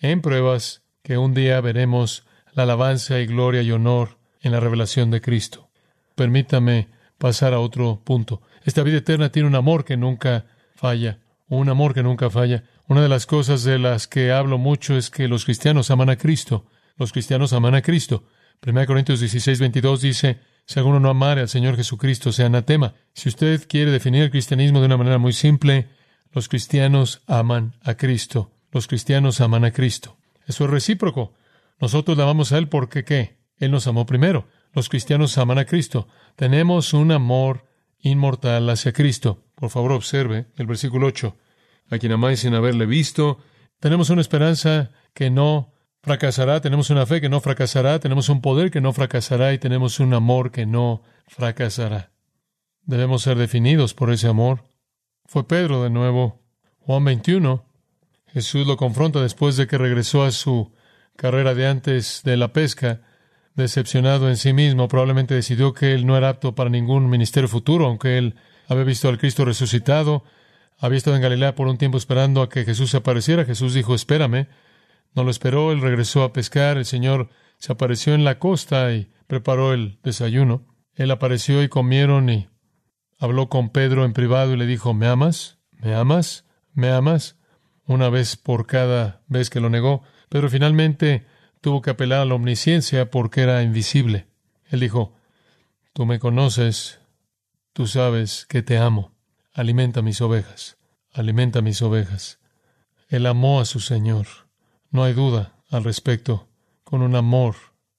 en 0.00 0.20
pruebas 0.20 0.82
que 1.02 1.18
un 1.18 1.34
día 1.34 1.60
veremos 1.60 2.26
la 2.52 2.64
alabanza 2.64 3.20
y 3.20 3.26
gloria 3.26 3.62
y 3.62 3.70
honor 3.70 4.18
en 4.40 4.52
la 4.52 4.60
revelación 4.60 5.10
de 5.10 5.20
Cristo. 5.20 5.68
Permítame 6.14 6.88
pasar 7.18 7.54
a 7.54 7.60
otro 7.60 8.02
punto. 8.04 8.42
Esta 8.64 8.82
vida 8.82 8.98
eterna 8.98 9.30
tiene 9.30 9.48
un 9.48 9.54
amor 9.54 9.84
que 9.84 9.96
nunca 9.96 10.46
falla, 10.74 11.20
un 11.48 11.68
amor 11.68 11.94
que 11.94 12.02
nunca 12.02 12.30
falla. 12.30 12.64
Una 12.88 13.02
de 13.02 13.08
las 13.08 13.26
cosas 13.26 13.64
de 13.64 13.78
las 13.78 14.06
que 14.06 14.32
hablo 14.32 14.58
mucho 14.58 14.96
es 14.96 15.10
que 15.10 15.28
los 15.28 15.44
cristianos 15.44 15.90
aman 15.90 16.10
a 16.10 16.16
Cristo. 16.16 16.66
Los 16.96 17.12
cristianos 17.12 17.52
aman 17.52 17.74
a 17.74 17.82
Cristo. 17.82 18.24
1 18.66 18.86
Corintios 18.86 19.20
16, 19.20 19.60
22 19.60 20.00
dice, 20.00 20.40
Si 20.64 20.78
alguno 20.78 20.98
no 20.98 21.10
amare 21.10 21.42
al 21.42 21.48
Señor 21.48 21.76
Jesucristo, 21.76 22.32
sea 22.32 22.46
anatema. 22.46 22.94
Si 23.12 23.28
usted 23.28 23.66
quiere 23.68 23.90
definir 23.90 24.22
el 24.22 24.30
cristianismo 24.30 24.80
de 24.80 24.86
una 24.86 24.96
manera 24.96 25.18
muy 25.18 25.32
simple, 25.32 25.88
los 26.32 26.48
cristianos 26.48 27.22
aman 27.26 27.74
a 27.82 27.94
Cristo. 27.94 28.55
Los 28.76 28.88
cristianos 28.88 29.40
aman 29.40 29.64
a 29.64 29.70
Cristo. 29.70 30.18
Eso 30.46 30.66
es 30.66 30.70
recíproco. 30.70 31.32
Nosotros 31.80 32.14
le 32.14 32.24
amamos 32.24 32.52
a 32.52 32.58
Él 32.58 32.68
porque 32.68 33.04
¿qué? 33.04 33.38
Él 33.56 33.70
nos 33.70 33.86
amó 33.86 34.04
primero. 34.04 34.48
Los 34.74 34.90
cristianos 34.90 35.38
aman 35.38 35.56
a 35.56 35.64
Cristo. 35.64 36.08
Tenemos 36.36 36.92
un 36.92 37.10
amor 37.10 37.64
inmortal 38.00 38.68
hacia 38.68 38.92
Cristo. 38.92 39.46
Por 39.54 39.70
favor, 39.70 39.92
observe 39.92 40.48
el 40.58 40.66
versículo 40.66 41.06
8. 41.06 41.38
A 41.90 41.96
quien 41.96 42.12
amáis 42.12 42.40
sin 42.40 42.52
haberle 42.52 42.84
visto, 42.84 43.38
tenemos 43.80 44.10
una 44.10 44.20
esperanza 44.20 44.90
que 45.14 45.30
no 45.30 45.72
fracasará, 46.02 46.60
tenemos 46.60 46.90
una 46.90 47.06
fe 47.06 47.22
que 47.22 47.30
no 47.30 47.40
fracasará, 47.40 47.98
tenemos 47.98 48.28
un 48.28 48.42
poder 48.42 48.70
que 48.70 48.82
no 48.82 48.92
fracasará 48.92 49.54
y 49.54 49.58
tenemos 49.58 50.00
un 50.00 50.12
amor 50.12 50.50
que 50.50 50.66
no 50.66 51.02
fracasará. 51.28 52.12
Debemos 52.82 53.22
ser 53.22 53.38
definidos 53.38 53.94
por 53.94 54.10
ese 54.10 54.28
amor. 54.28 54.64
Fue 55.24 55.48
Pedro 55.48 55.82
de 55.82 55.88
nuevo. 55.88 56.42
Juan 56.80 57.06
21. 57.06 57.64
Jesús 58.36 58.66
lo 58.66 58.76
confronta 58.76 59.22
después 59.22 59.56
de 59.56 59.66
que 59.66 59.78
regresó 59.78 60.22
a 60.22 60.30
su 60.30 60.70
carrera 61.16 61.54
de 61.54 61.68
antes 61.68 62.20
de 62.22 62.36
la 62.36 62.52
pesca 62.52 63.00
decepcionado 63.54 64.28
en 64.28 64.36
sí 64.36 64.52
mismo, 64.52 64.88
probablemente 64.88 65.32
decidió 65.32 65.72
que 65.72 65.94
él 65.94 66.04
no 66.04 66.18
era 66.18 66.28
apto 66.28 66.54
para 66.54 66.68
ningún 66.68 67.08
ministerio 67.08 67.48
futuro, 67.48 67.86
aunque 67.86 68.18
él 68.18 68.34
había 68.68 68.84
visto 68.84 69.08
al 69.08 69.16
Cristo 69.16 69.46
resucitado, 69.46 70.22
había 70.76 70.98
estado 70.98 71.16
en 71.16 71.22
Galilea 71.22 71.54
por 71.54 71.66
un 71.66 71.78
tiempo 71.78 71.96
esperando 71.96 72.42
a 72.42 72.50
que 72.50 72.66
Jesús 72.66 72.90
se 72.90 72.98
apareciera. 72.98 73.46
Jesús 73.46 73.72
dijo, 73.72 73.94
espérame. 73.94 74.48
No 75.14 75.24
lo 75.24 75.30
esperó, 75.30 75.72
él 75.72 75.80
regresó 75.80 76.22
a 76.22 76.34
pescar, 76.34 76.76
el 76.76 76.84
Señor 76.84 77.30
se 77.56 77.72
apareció 77.72 78.12
en 78.12 78.24
la 78.24 78.38
costa 78.38 78.92
y 78.92 79.10
preparó 79.26 79.72
el 79.72 79.98
desayuno. 80.02 80.66
Él 80.94 81.10
apareció 81.10 81.62
y 81.62 81.70
comieron 81.70 82.28
y 82.28 82.50
habló 83.18 83.48
con 83.48 83.70
Pedro 83.70 84.04
en 84.04 84.12
privado 84.12 84.52
y 84.52 84.58
le 84.58 84.66
dijo, 84.66 84.92
¿me 84.92 85.06
amas? 85.06 85.58
¿Me 85.70 85.94
amas? 85.94 86.44
¿Me 86.74 86.90
amas? 86.90 87.38
Una 87.86 88.08
vez 88.08 88.36
por 88.36 88.66
cada 88.66 89.22
vez 89.28 89.50
que 89.50 89.60
lo 89.60 89.70
negó. 89.70 90.02
Pedro 90.28 90.50
finalmente 90.50 91.26
tuvo 91.60 91.82
que 91.82 91.90
apelar 91.90 92.20
a 92.20 92.24
la 92.24 92.34
omnisciencia 92.34 93.10
porque 93.10 93.42
era 93.42 93.62
invisible. 93.62 94.26
Él 94.70 94.80
dijo, 94.80 95.14
Tú 95.96 96.04
me 96.04 96.18
conoces, 96.18 97.00
tú 97.72 97.86
sabes 97.86 98.44
que 98.44 98.62
te 98.62 98.76
amo. 98.76 99.14
Alimenta 99.54 100.02
mis 100.02 100.20
ovejas, 100.20 100.76
alimenta 101.14 101.62
mis 101.62 101.80
ovejas. 101.80 102.38
Él 103.08 103.24
amó 103.24 103.60
a 103.60 103.64
su 103.64 103.80
Señor. 103.80 104.26
No 104.90 105.04
hay 105.04 105.14
duda 105.14 105.54
al 105.70 105.84
respecto, 105.84 106.48
con 106.84 107.00
un 107.00 107.14
amor 107.16 107.54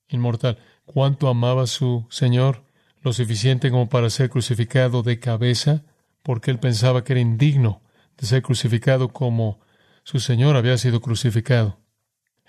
inmortal. 0.10 0.60
¿Cuánto 0.86 1.28
amaba 1.28 1.64
a 1.64 1.68
su 1.68 2.06
Señor? 2.12 2.66
Lo 3.02 3.14
suficiente 3.14 3.72
como 3.72 3.90
para 3.90 4.12
ser 4.12 4.30
crucificado 4.30 5.02
de 5.02 5.20
cabeza, 5.20 5.84
porque 6.22 6.52
él 6.52 6.60
pensaba 6.60 7.04
que 7.04 7.14
era 7.14 7.20
indigno 7.20 7.82
de 8.18 8.28
ser 8.28 8.44
crucificado 8.44 9.10
como 9.10 9.60
su 10.08 10.22
Señor 10.22 10.56
había 10.56 10.78
sido 10.78 11.02
crucificado. 11.02 11.82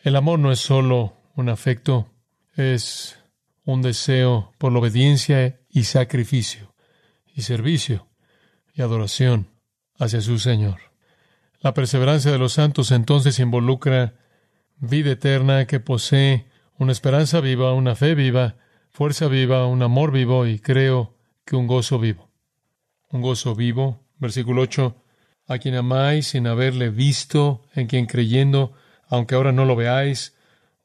El 0.05 0.15
amor 0.15 0.39
no 0.39 0.53
es 0.53 0.61
solo 0.61 1.17
un 1.35 1.49
afecto, 1.49 2.09
es 2.55 3.19
un 3.65 3.83
deseo 3.83 4.53
por 4.59 4.71
la 4.71 4.79
obediencia 4.79 5.59
y 5.69 5.83
sacrificio 5.83 6.73
y 7.35 7.43
servicio 7.43 8.07
y 8.75 8.83
adoración 8.83 9.49
hacia 9.99 10.21
su 10.21 10.39
Señor. 10.39 10.79
La 11.59 11.75
perseverancia 11.75 12.31
de 12.31 12.39
los 12.39 12.53
santos 12.53 12.93
entonces 12.93 13.41
involucra 13.41 14.15
vida 14.77 15.11
eterna 15.11 15.67
que 15.67 15.81
posee 15.81 16.47
una 16.79 16.93
esperanza 16.93 17.41
viva, 17.41 17.73
una 17.73 17.97
fe 17.97 18.15
viva, 18.15 18.55
fuerza 18.93 19.27
viva, 19.27 19.67
un 19.67 19.83
amor 19.83 20.13
vivo 20.13 20.47
y 20.47 20.61
creo 20.61 21.17
que 21.45 21.57
un 21.57 21.67
gozo 21.67 21.99
vivo. 21.99 22.31
Un 23.11 23.21
gozo 23.21 23.57
vivo, 23.57 24.07
versículo 24.19 24.63
8, 24.63 24.95
a 25.49 25.59
quien 25.59 25.75
amáis 25.75 26.29
sin 26.29 26.47
haberle 26.47 26.91
visto, 26.91 27.65
en 27.75 27.89
quien 27.89 28.07
creyendo 28.07 28.75
aunque 29.09 29.35
ahora 29.35 29.53
no 29.53 29.65
lo 29.65 29.75
veáis, 29.75 30.35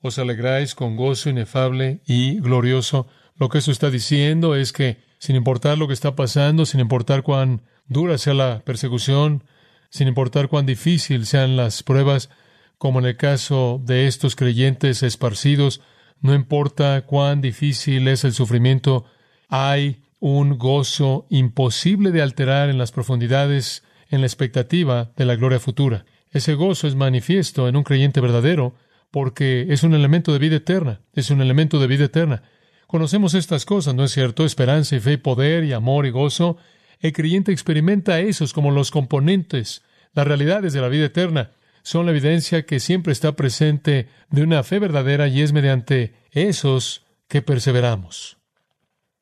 os 0.01 0.17
alegráis 0.17 0.75
con 0.75 0.95
gozo 0.95 1.29
inefable 1.29 2.01
y 2.05 2.39
glorioso. 2.39 3.07
Lo 3.37 3.49
que 3.49 3.59
eso 3.59 3.71
está 3.71 3.89
diciendo 3.89 4.55
es 4.55 4.73
que, 4.73 4.97
sin 5.19 5.35
importar 5.35 5.77
lo 5.77 5.87
que 5.87 5.93
está 5.93 6.15
pasando, 6.15 6.65
sin 6.65 6.79
importar 6.79 7.23
cuán 7.23 7.61
dura 7.87 8.17
sea 8.17 8.33
la 8.33 8.61
persecución, 8.65 9.43
sin 9.89 10.07
importar 10.07 10.47
cuán 10.47 10.65
difícil 10.65 11.25
sean 11.25 11.55
las 11.55 11.83
pruebas, 11.83 12.29
como 12.77 12.99
en 12.99 13.05
el 13.05 13.17
caso 13.17 13.81
de 13.83 14.07
estos 14.07 14.35
creyentes 14.35 15.03
esparcidos, 15.03 15.81
no 16.19 16.33
importa 16.33 17.05
cuán 17.05 17.41
difícil 17.41 18.07
es 18.07 18.23
el 18.23 18.33
sufrimiento, 18.33 19.05
hay 19.49 20.01
un 20.19 20.57
gozo 20.57 21.25
imposible 21.29 22.11
de 22.11 22.21
alterar 22.21 22.69
en 22.69 22.77
las 22.77 22.91
profundidades, 22.91 23.83
en 24.13 24.21
la 24.21 24.27
expectativa 24.27 25.11
de 25.17 25.25
la 25.25 25.35
gloria 25.35 25.59
futura. 25.59 26.05
Ese 26.29 26.53
gozo 26.53 26.87
es 26.87 26.93
manifiesto 26.93 27.67
en 27.67 27.75
un 27.75 27.81
creyente 27.81 28.21
verdadero 28.21 28.75
porque 29.09 29.65
es 29.69 29.81
un 29.81 29.95
elemento 29.95 30.31
de 30.31 30.37
vida 30.37 30.57
eterna, 30.57 31.01
es 31.13 31.31
un 31.31 31.41
elemento 31.41 31.79
de 31.79 31.87
vida 31.87 32.05
eterna. 32.05 32.43
Conocemos 32.85 33.33
estas 33.33 33.65
cosas, 33.65 33.95
¿no 33.95 34.03
es 34.03 34.11
cierto? 34.11 34.45
Esperanza 34.45 34.95
y 34.95 34.99
fe 34.99 35.17
poder 35.17 35.63
y 35.63 35.73
amor 35.73 36.05
y 36.05 36.11
gozo. 36.11 36.57
El 36.99 37.11
creyente 37.11 37.51
experimenta 37.51 38.19
esos 38.19 38.53
como 38.53 38.69
los 38.69 38.91
componentes, 38.91 39.81
las 40.13 40.27
realidades 40.27 40.73
de 40.73 40.81
la 40.81 40.89
vida 40.89 41.05
eterna. 41.05 41.49
Son 41.81 42.05
la 42.05 42.11
evidencia 42.11 42.67
que 42.67 42.79
siempre 42.79 43.13
está 43.13 43.35
presente 43.35 44.09
de 44.29 44.43
una 44.43 44.61
fe 44.61 44.77
verdadera 44.77 45.27
y 45.27 45.41
es 45.41 45.53
mediante 45.53 46.13
esos 46.29 47.03
que 47.27 47.41
perseveramos. 47.41 48.37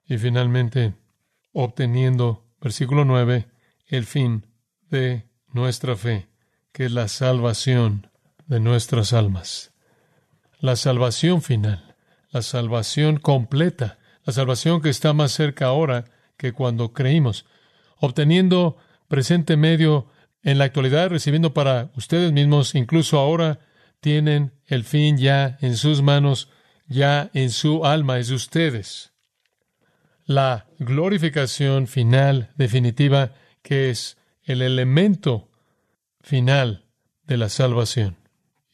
Y 0.06 0.17
finalmente, 0.17 0.95
obteniendo, 1.54 2.43
versículo 2.60 3.06
9, 3.06 3.47
el 3.88 4.06
fin 4.06 4.50
de 4.91 5.25
nuestra 5.54 5.95
fe 5.95 6.32
que 6.71 6.86
es 6.86 6.91
la 6.91 7.08
salvación 7.08 8.08
de 8.47 8.60
nuestras 8.60 9.13
almas. 9.13 9.71
La 10.60 10.75
salvación 10.75 11.41
final, 11.41 11.95
la 12.30 12.41
salvación 12.41 13.17
completa, 13.17 13.97
la 14.23 14.34
salvación 14.34 14.82
que 14.82 14.89
está 14.89 15.13
más 15.13 15.32
cerca 15.32 15.65
ahora 15.65 16.06
que 16.38 16.54
cuando 16.54 16.93
creímos, 16.93 17.45
obteniendo 17.97 18.77
presente 19.08 19.58
medio 19.58 20.08
en 20.43 20.58
la 20.58 20.65
actualidad, 20.65 21.10
recibiendo 21.10 21.54
para 21.54 21.91
ustedes 21.95 22.32
mismos, 22.32 22.75
incluso 22.75 23.19
ahora 23.19 23.60
tienen 23.99 24.54
el 24.65 24.84
fin 24.84 25.17
ya 25.17 25.58
en 25.62 25.77
sus 25.77 26.01
manos, 26.01 26.49
ya 26.88 27.30
en 27.34 27.51
su 27.51 27.86
alma, 27.86 28.17
es 28.17 28.30
de 28.30 28.36
ustedes. 28.36 29.12
La 30.25 30.67
glorificación 30.80 31.88
final, 31.88 32.51
definitiva, 32.56 33.34
que 33.62 33.89
es 33.89 34.17
el 34.43 34.62
elemento 34.62 35.49
final 36.21 36.86
de 37.23 37.38
la 37.38 37.49
salvación. 37.49 38.17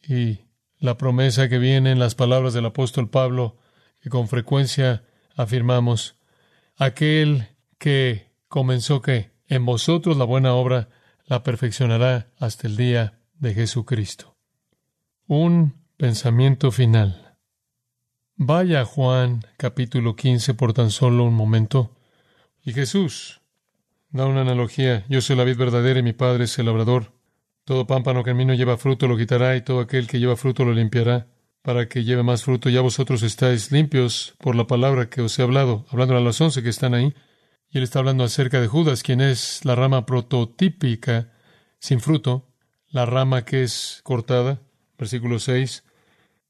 Y 0.08 0.40
la 0.80 0.98
promesa 0.98 1.50
que 1.50 1.58
viene 1.58 1.92
en 1.92 2.00
las 2.00 2.16
palabras 2.16 2.54
del 2.54 2.66
apóstol 2.66 3.10
Pablo, 3.10 3.58
que 4.02 4.10
con 4.10 4.28
frecuencia 4.28 5.04
afirmamos, 5.36 6.16
aquel 6.76 7.50
que 7.78 8.32
comenzó 8.48 9.02
que 9.02 9.32
en 9.48 9.66
vosotros 9.66 10.18
la 10.18 10.26
buena 10.26 10.54
obra 10.54 10.90
la 11.26 11.44
perfeccionará 11.44 12.32
hasta 12.38 12.68
el 12.68 12.78
día 12.78 13.20
de 13.36 13.54
Jesucristo. 13.54 14.38
Un 15.26 15.86
pensamiento 15.98 16.72
final. 16.72 17.38
Vaya 18.36 18.86
Juan 18.86 19.44
capítulo 19.58 20.16
15 20.16 20.54
por 20.54 20.74
tan 20.74 20.92
solo 20.92 21.24
un 21.24 21.34
momento. 21.34 21.96
Y 22.64 22.74
Jesús 22.74 23.42
da 24.10 24.26
una 24.26 24.42
analogía. 24.42 25.06
Yo 25.10 25.22
soy 25.22 25.36
la 25.36 25.44
vid 25.44 25.58
verdadera 25.58 26.00
y 26.00 26.04
mi 26.04 26.14
Padre 26.14 26.46
es 26.46 26.58
el 26.60 26.66
labrador. 26.66 27.14
Todo 27.64 27.86
pámpano 27.86 28.24
que 28.24 28.32
en 28.32 28.38
mí 28.38 28.46
no 28.46 28.54
lleva 28.54 28.78
fruto 28.78 29.08
lo 29.08 29.18
quitará, 29.18 29.56
y 29.58 29.62
todo 29.62 29.82
aquel 29.82 30.08
que 30.08 30.20
lleva 30.20 30.38
fruto 30.38 30.64
lo 30.64 30.74
limpiará, 30.74 31.28
para 31.62 31.90
que 31.90 32.04
lleve 32.04 32.24
más 32.24 32.44
fruto. 32.44 32.70
Ya 32.70 32.82
vosotros 32.82 33.24
estáis 33.24 33.72
limpios 33.72 34.36
por 34.40 34.56
la 34.56 34.68
palabra 34.68 35.10
que 35.10 35.22
os 35.22 35.38
he 35.38 35.44
hablado, 35.44 35.86
hablando 35.90 36.16
a 36.16 36.22
los 36.22 36.40
once 36.40 36.64
que 36.64 36.70
están 36.70 36.94
ahí. 36.94 37.14
Y 37.70 37.80
él 37.80 37.84
está 37.84 38.00
hablando 38.00 38.24
acerca 38.24 38.62
de 38.62 38.68
Judas, 38.68 39.04
quien 39.04 39.20
es 39.20 39.66
la 39.66 39.76
rama 39.76 40.06
prototípica 40.06 41.34
sin 41.80 42.00
fruto, 42.00 42.48
la 42.88 43.06
rama 43.06 43.44
que 43.44 43.64
es 43.64 44.00
cortada, 44.04 44.62
versículo 44.98 45.40
6, 45.40 45.84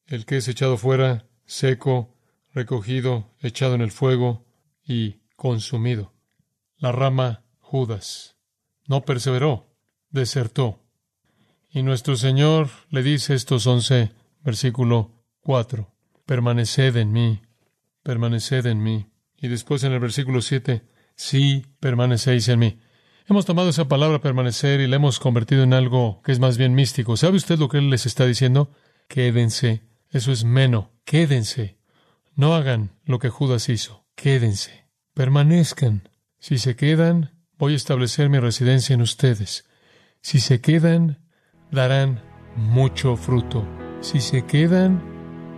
el 0.05 0.25
que 0.25 0.37
es 0.37 0.47
echado 0.47 0.77
fuera, 0.77 1.25
seco, 1.45 2.15
recogido, 2.53 3.33
echado 3.39 3.73
en 3.73 3.81
el 3.81 3.91
fuego 3.91 4.45
y 4.83 5.21
consumido. 5.35 6.13
La 6.77 6.91
rama 6.91 7.46
Judas 7.69 8.38
no 8.86 9.03
perseveró, 9.03 9.75
desertó. 10.10 10.86
Y 11.69 11.84
nuestro 11.84 12.15
Señor 12.15 12.69
le 12.89 13.03
dice 13.03 13.34
estos 13.34 13.67
once, 13.67 14.13
versículo 14.41 15.12
4, 15.41 15.93
permaneced 16.25 16.95
en 16.95 17.12
mí, 17.12 17.41
permaneced 18.03 18.67
en 18.67 18.82
mí. 18.82 19.08
Y 19.36 19.49
después 19.49 19.84
en 19.84 19.91
el 19.91 19.99
versículo 19.99 20.41
7, 20.41 20.82
sí 21.17 21.65
permanecéis 21.82 22.47
en 22.47 22.60
mí. 22.60 22.80
Hemos 23.25 23.45
tomado 23.45 23.67
esa 23.67 23.89
palabra 23.89 24.21
permanecer 24.21 24.80
y 24.80 24.88
la 24.88 24.95
hemos 24.95 25.19
convertido 25.19 25.63
en 25.63 25.73
algo 25.73 26.21
que 26.23 26.32
es 26.32 26.39
más 26.39 26.58
bien 26.58 26.73
místico. 26.73 27.17
¿Sabe 27.17 27.36
usted 27.36 27.60
lo 27.60 27.67
que 27.67 27.80
Él 27.80 27.89
les 27.89 28.06
está 28.06 28.25
diciendo? 28.25 28.71
Quédense. 29.10 29.84
Eso 30.10 30.32
es 30.32 30.45
menos. 30.45 30.86
Quédense. 31.03 31.77
No 32.34 32.56
hagan 32.56 32.91
lo 33.03 33.19
que 33.19 33.27
Judas 33.27 33.67
hizo. 33.67 34.06
quédense, 34.15 34.86
permanezcan. 35.13 36.08
Si 36.39 36.60
se 36.60 36.77
quedan, 36.77 37.37
voy 37.57 37.73
a 37.73 37.75
establecer 37.75 38.29
mi 38.29 38.39
residencia 38.39 38.93
en 38.93 39.01
ustedes. 39.01 39.65
Si 40.21 40.39
se 40.39 40.61
quedan, 40.61 41.19
darán 41.71 42.21
mucho 42.55 43.15
fruto. 43.15 43.65
Si 44.01 44.19
se 44.19 44.45
quedan, 44.45 45.01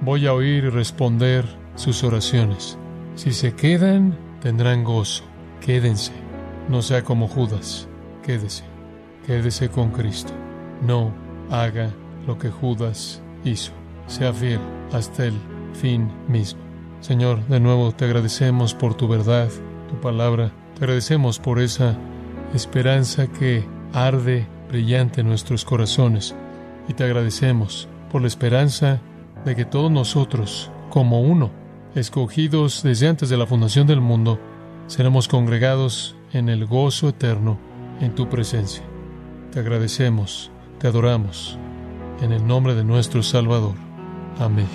voy 0.02 0.28
a 0.28 0.34
oír 0.34 0.66
y 0.66 0.70
responder 0.70 1.46
sus 1.76 2.04
oraciones. 2.04 2.78
Si 3.16 3.34
se 3.34 3.54
quedan, 3.54 4.18
tendrán 4.42 4.84
gozo. 4.84 5.24
Quédense. 5.62 6.14
No 6.70 6.82
sea 6.82 7.04
como 7.04 7.28
Judas. 7.28 7.88
Quédese. 8.24 8.64
Quédese 9.26 9.70
con 9.70 9.92
Cristo. 9.92 10.34
No 10.82 11.14
haga 11.50 11.92
lo 12.26 12.38
que 12.38 12.50
Judas 12.50 13.22
hizo. 13.44 13.72
Sea 14.08 14.34
fiel 14.34 14.60
hasta 14.92 15.26
el 15.26 15.34
fin 15.74 16.12
mismo. 16.28 16.62
Señor, 17.02 17.46
de 17.48 17.60
nuevo 17.60 17.92
te 17.92 18.06
agradecemos 18.06 18.74
por 18.74 18.96
tu 18.96 19.08
verdad, 19.08 19.50
tu 19.90 20.00
palabra. 20.00 20.52
Agradecemos 20.80 21.40
por 21.40 21.60
esa 21.60 21.98
esperanza 22.54 23.28
que 23.28 23.66
arde 23.94 24.48
brillante 24.70 25.22
en 25.22 25.28
nuestros 25.28 25.66
corazones. 25.66 26.36
Y 26.88 26.94
te 26.94 27.04
agradecemos 27.04 27.88
por 28.12 28.22
la 28.22 28.28
esperanza 28.28 29.02
de 29.46 29.56
que 29.56 29.66
todos 29.66 29.92
nosotros, 29.92 30.72
como 30.90 31.22
uno, 31.22 31.52
escogidos 31.96 32.84
desde 32.84 33.08
antes 33.08 33.30
de 33.30 33.38
la 33.38 33.46
fundación 33.46 33.88
del 33.88 34.02
mundo, 34.02 34.40
seremos 34.88 35.28
congregados 35.28 36.16
en 36.34 36.50
el 36.50 36.66
gozo 36.66 37.10
eterno 37.10 37.60
en 38.00 38.16
tu 38.16 38.30
presencia. 38.30 38.84
Te 39.52 39.60
agradecemos, 39.60 40.52
te 40.80 40.88
adoramos, 40.88 41.58
en 42.22 42.32
el 42.32 42.46
nombre 42.46 42.76
de 42.76 42.84
nuestro 42.84 43.24
Salvador. 43.24 43.76
Amén. 44.40 44.68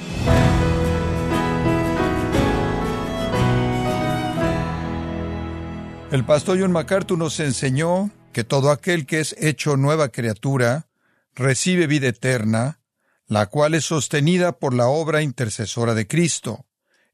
El 6.14 6.24
pastor 6.24 6.60
John 6.60 6.70
MacArthur 6.70 7.18
nos 7.18 7.40
enseñó 7.40 8.08
que 8.32 8.44
todo 8.44 8.70
aquel 8.70 9.04
que 9.04 9.18
es 9.18 9.34
hecho 9.36 9.76
nueva 9.76 10.10
criatura 10.10 10.86
recibe 11.34 11.88
vida 11.88 12.06
eterna, 12.06 12.78
la 13.26 13.46
cual 13.46 13.74
es 13.74 13.86
sostenida 13.86 14.52
por 14.52 14.74
la 14.74 14.86
obra 14.86 15.22
intercesora 15.22 15.92
de 15.92 16.06
Cristo, 16.06 16.66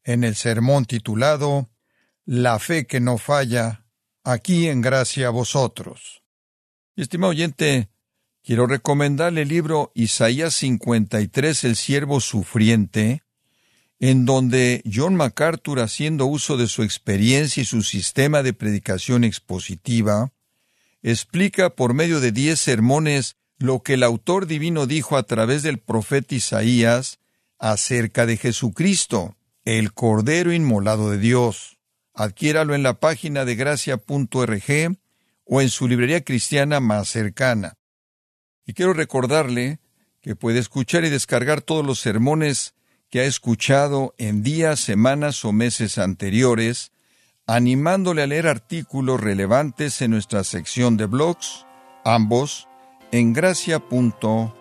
en 0.04 0.22
el 0.22 0.34
sermón 0.34 0.84
titulado 0.84 1.70
La 2.26 2.58
fe 2.58 2.86
que 2.86 3.00
no 3.00 3.16
falla, 3.16 3.86
aquí 4.22 4.68
en 4.68 4.82
gracia 4.82 5.28
a 5.28 5.30
vosotros. 5.30 6.22
estimado 6.94 7.30
oyente, 7.30 7.88
quiero 8.42 8.66
recomendarle 8.66 9.40
el 9.42 9.48
libro 9.48 9.92
Isaías 9.94 10.52
53, 10.56 11.64
El 11.64 11.76
siervo 11.76 12.20
sufriente, 12.20 13.22
en 14.00 14.24
donde 14.24 14.82
John 14.90 15.14
MacArthur, 15.14 15.80
haciendo 15.80 16.24
uso 16.24 16.56
de 16.56 16.66
su 16.66 16.82
experiencia 16.82 17.62
y 17.62 17.66
su 17.66 17.82
sistema 17.82 18.42
de 18.42 18.54
predicación 18.54 19.24
expositiva, 19.24 20.32
explica 21.02 21.70
por 21.70 21.92
medio 21.92 22.18
de 22.20 22.32
diez 22.32 22.58
sermones 22.60 23.36
lo 23.58 23.82
que 23.82 23.94
el 23.94 24.02
autor 24.02 24.46
divino 24.46 24.86
dijo 24.86 25.18
a 25.18 25.22
través 25.24 25.62
del 25.62 25.78
profeta 25.78 26.34
Isaías 26.34 27.18
acerca 27.58 28.24
de 28.24 28.38
Jesucristo, 28.38 29.36
el 29.64 29.92
Cordero 29.92 30.50
Inmolado 30.50 31.10
de 31.10 31.18
Dios. 31.18 31.78
Adquiéralo 32.14 32.74
en 32.74 32.82
la 32.82 33.00
página 33.00 33.44
de 33.44 33.54
gracia.org 33.54 34.98
o 35.44 35.60
en 35.60 35.68
su 35.68 35.88
librería 35.88 36.24
cristiana 36.24 36.80
más 36.80 37.10
cercana. 37.10 37.76
Y 38.64 38.72
quiero 38.72 38.94
recordarle 38.94 39.78
que 40.22 40.36
puede 40.36 40.58
escuchar 40.58 41.04
y 41.04 41.10
descargar 41.10 41.60
todos 41.60 41.84
los 41.84 42.00
sermones 42.00 42.74
que 43.10 43.20
ha 43.20 43.24
escuchado 43.24 44.14
en 44.18 44.42
días, 44.42 44.80
semanas 44.80 45.44
o 45.44 45.52
meses 45.52 45.98
anteriores, 45.98 46.92
animándole 47.46 48.22
a 48.22 48.26
leer 48.26 48.46
artículos 48.46 49.20
relevantes 49.20 50.00
en 50.00 50.12
nuestra 50.12 50.44
sección 50.44 50.96
de 50.96 51.06
blogs, 51.06 51.66
ambos 52.04 52.68
en 53.10 53.32
gracia.org. 53.32 54.52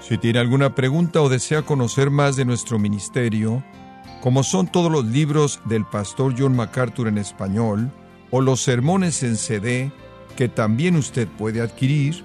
Si 0.00 0.18
tiene 0.18 0.38
alguna 0.38 0.74
pregunta 0.74 1.20
o 1.20 1.28
desea 1.28 1.62
conocer 1.62 2.10
más 2.10 2.36
de 2.36 2.46
nuestro 2.46 2.78
ministerio, 2.78 3.62
como 4.22 4.42
son 4.42 4.66
todos 4.66 4.90
los 4.90 5.04
libros 5.04 5.60
del 5.66 5.84
pastor 5.84 6.34
John 6.36 6.56
MacArthur 6.56 7.08
en 7.08 7.18
español, 7.18 7.92
o 8.30 8.40
los 8.40 8.62
sermones 8.62 9.22
en 9.22 9.36
CD 9.36 9.92
que 10.36 10.48
también 10.48 10.96
usted 10.96 11.28
puede 11.28 11.60
adquirir, 11.60 12.24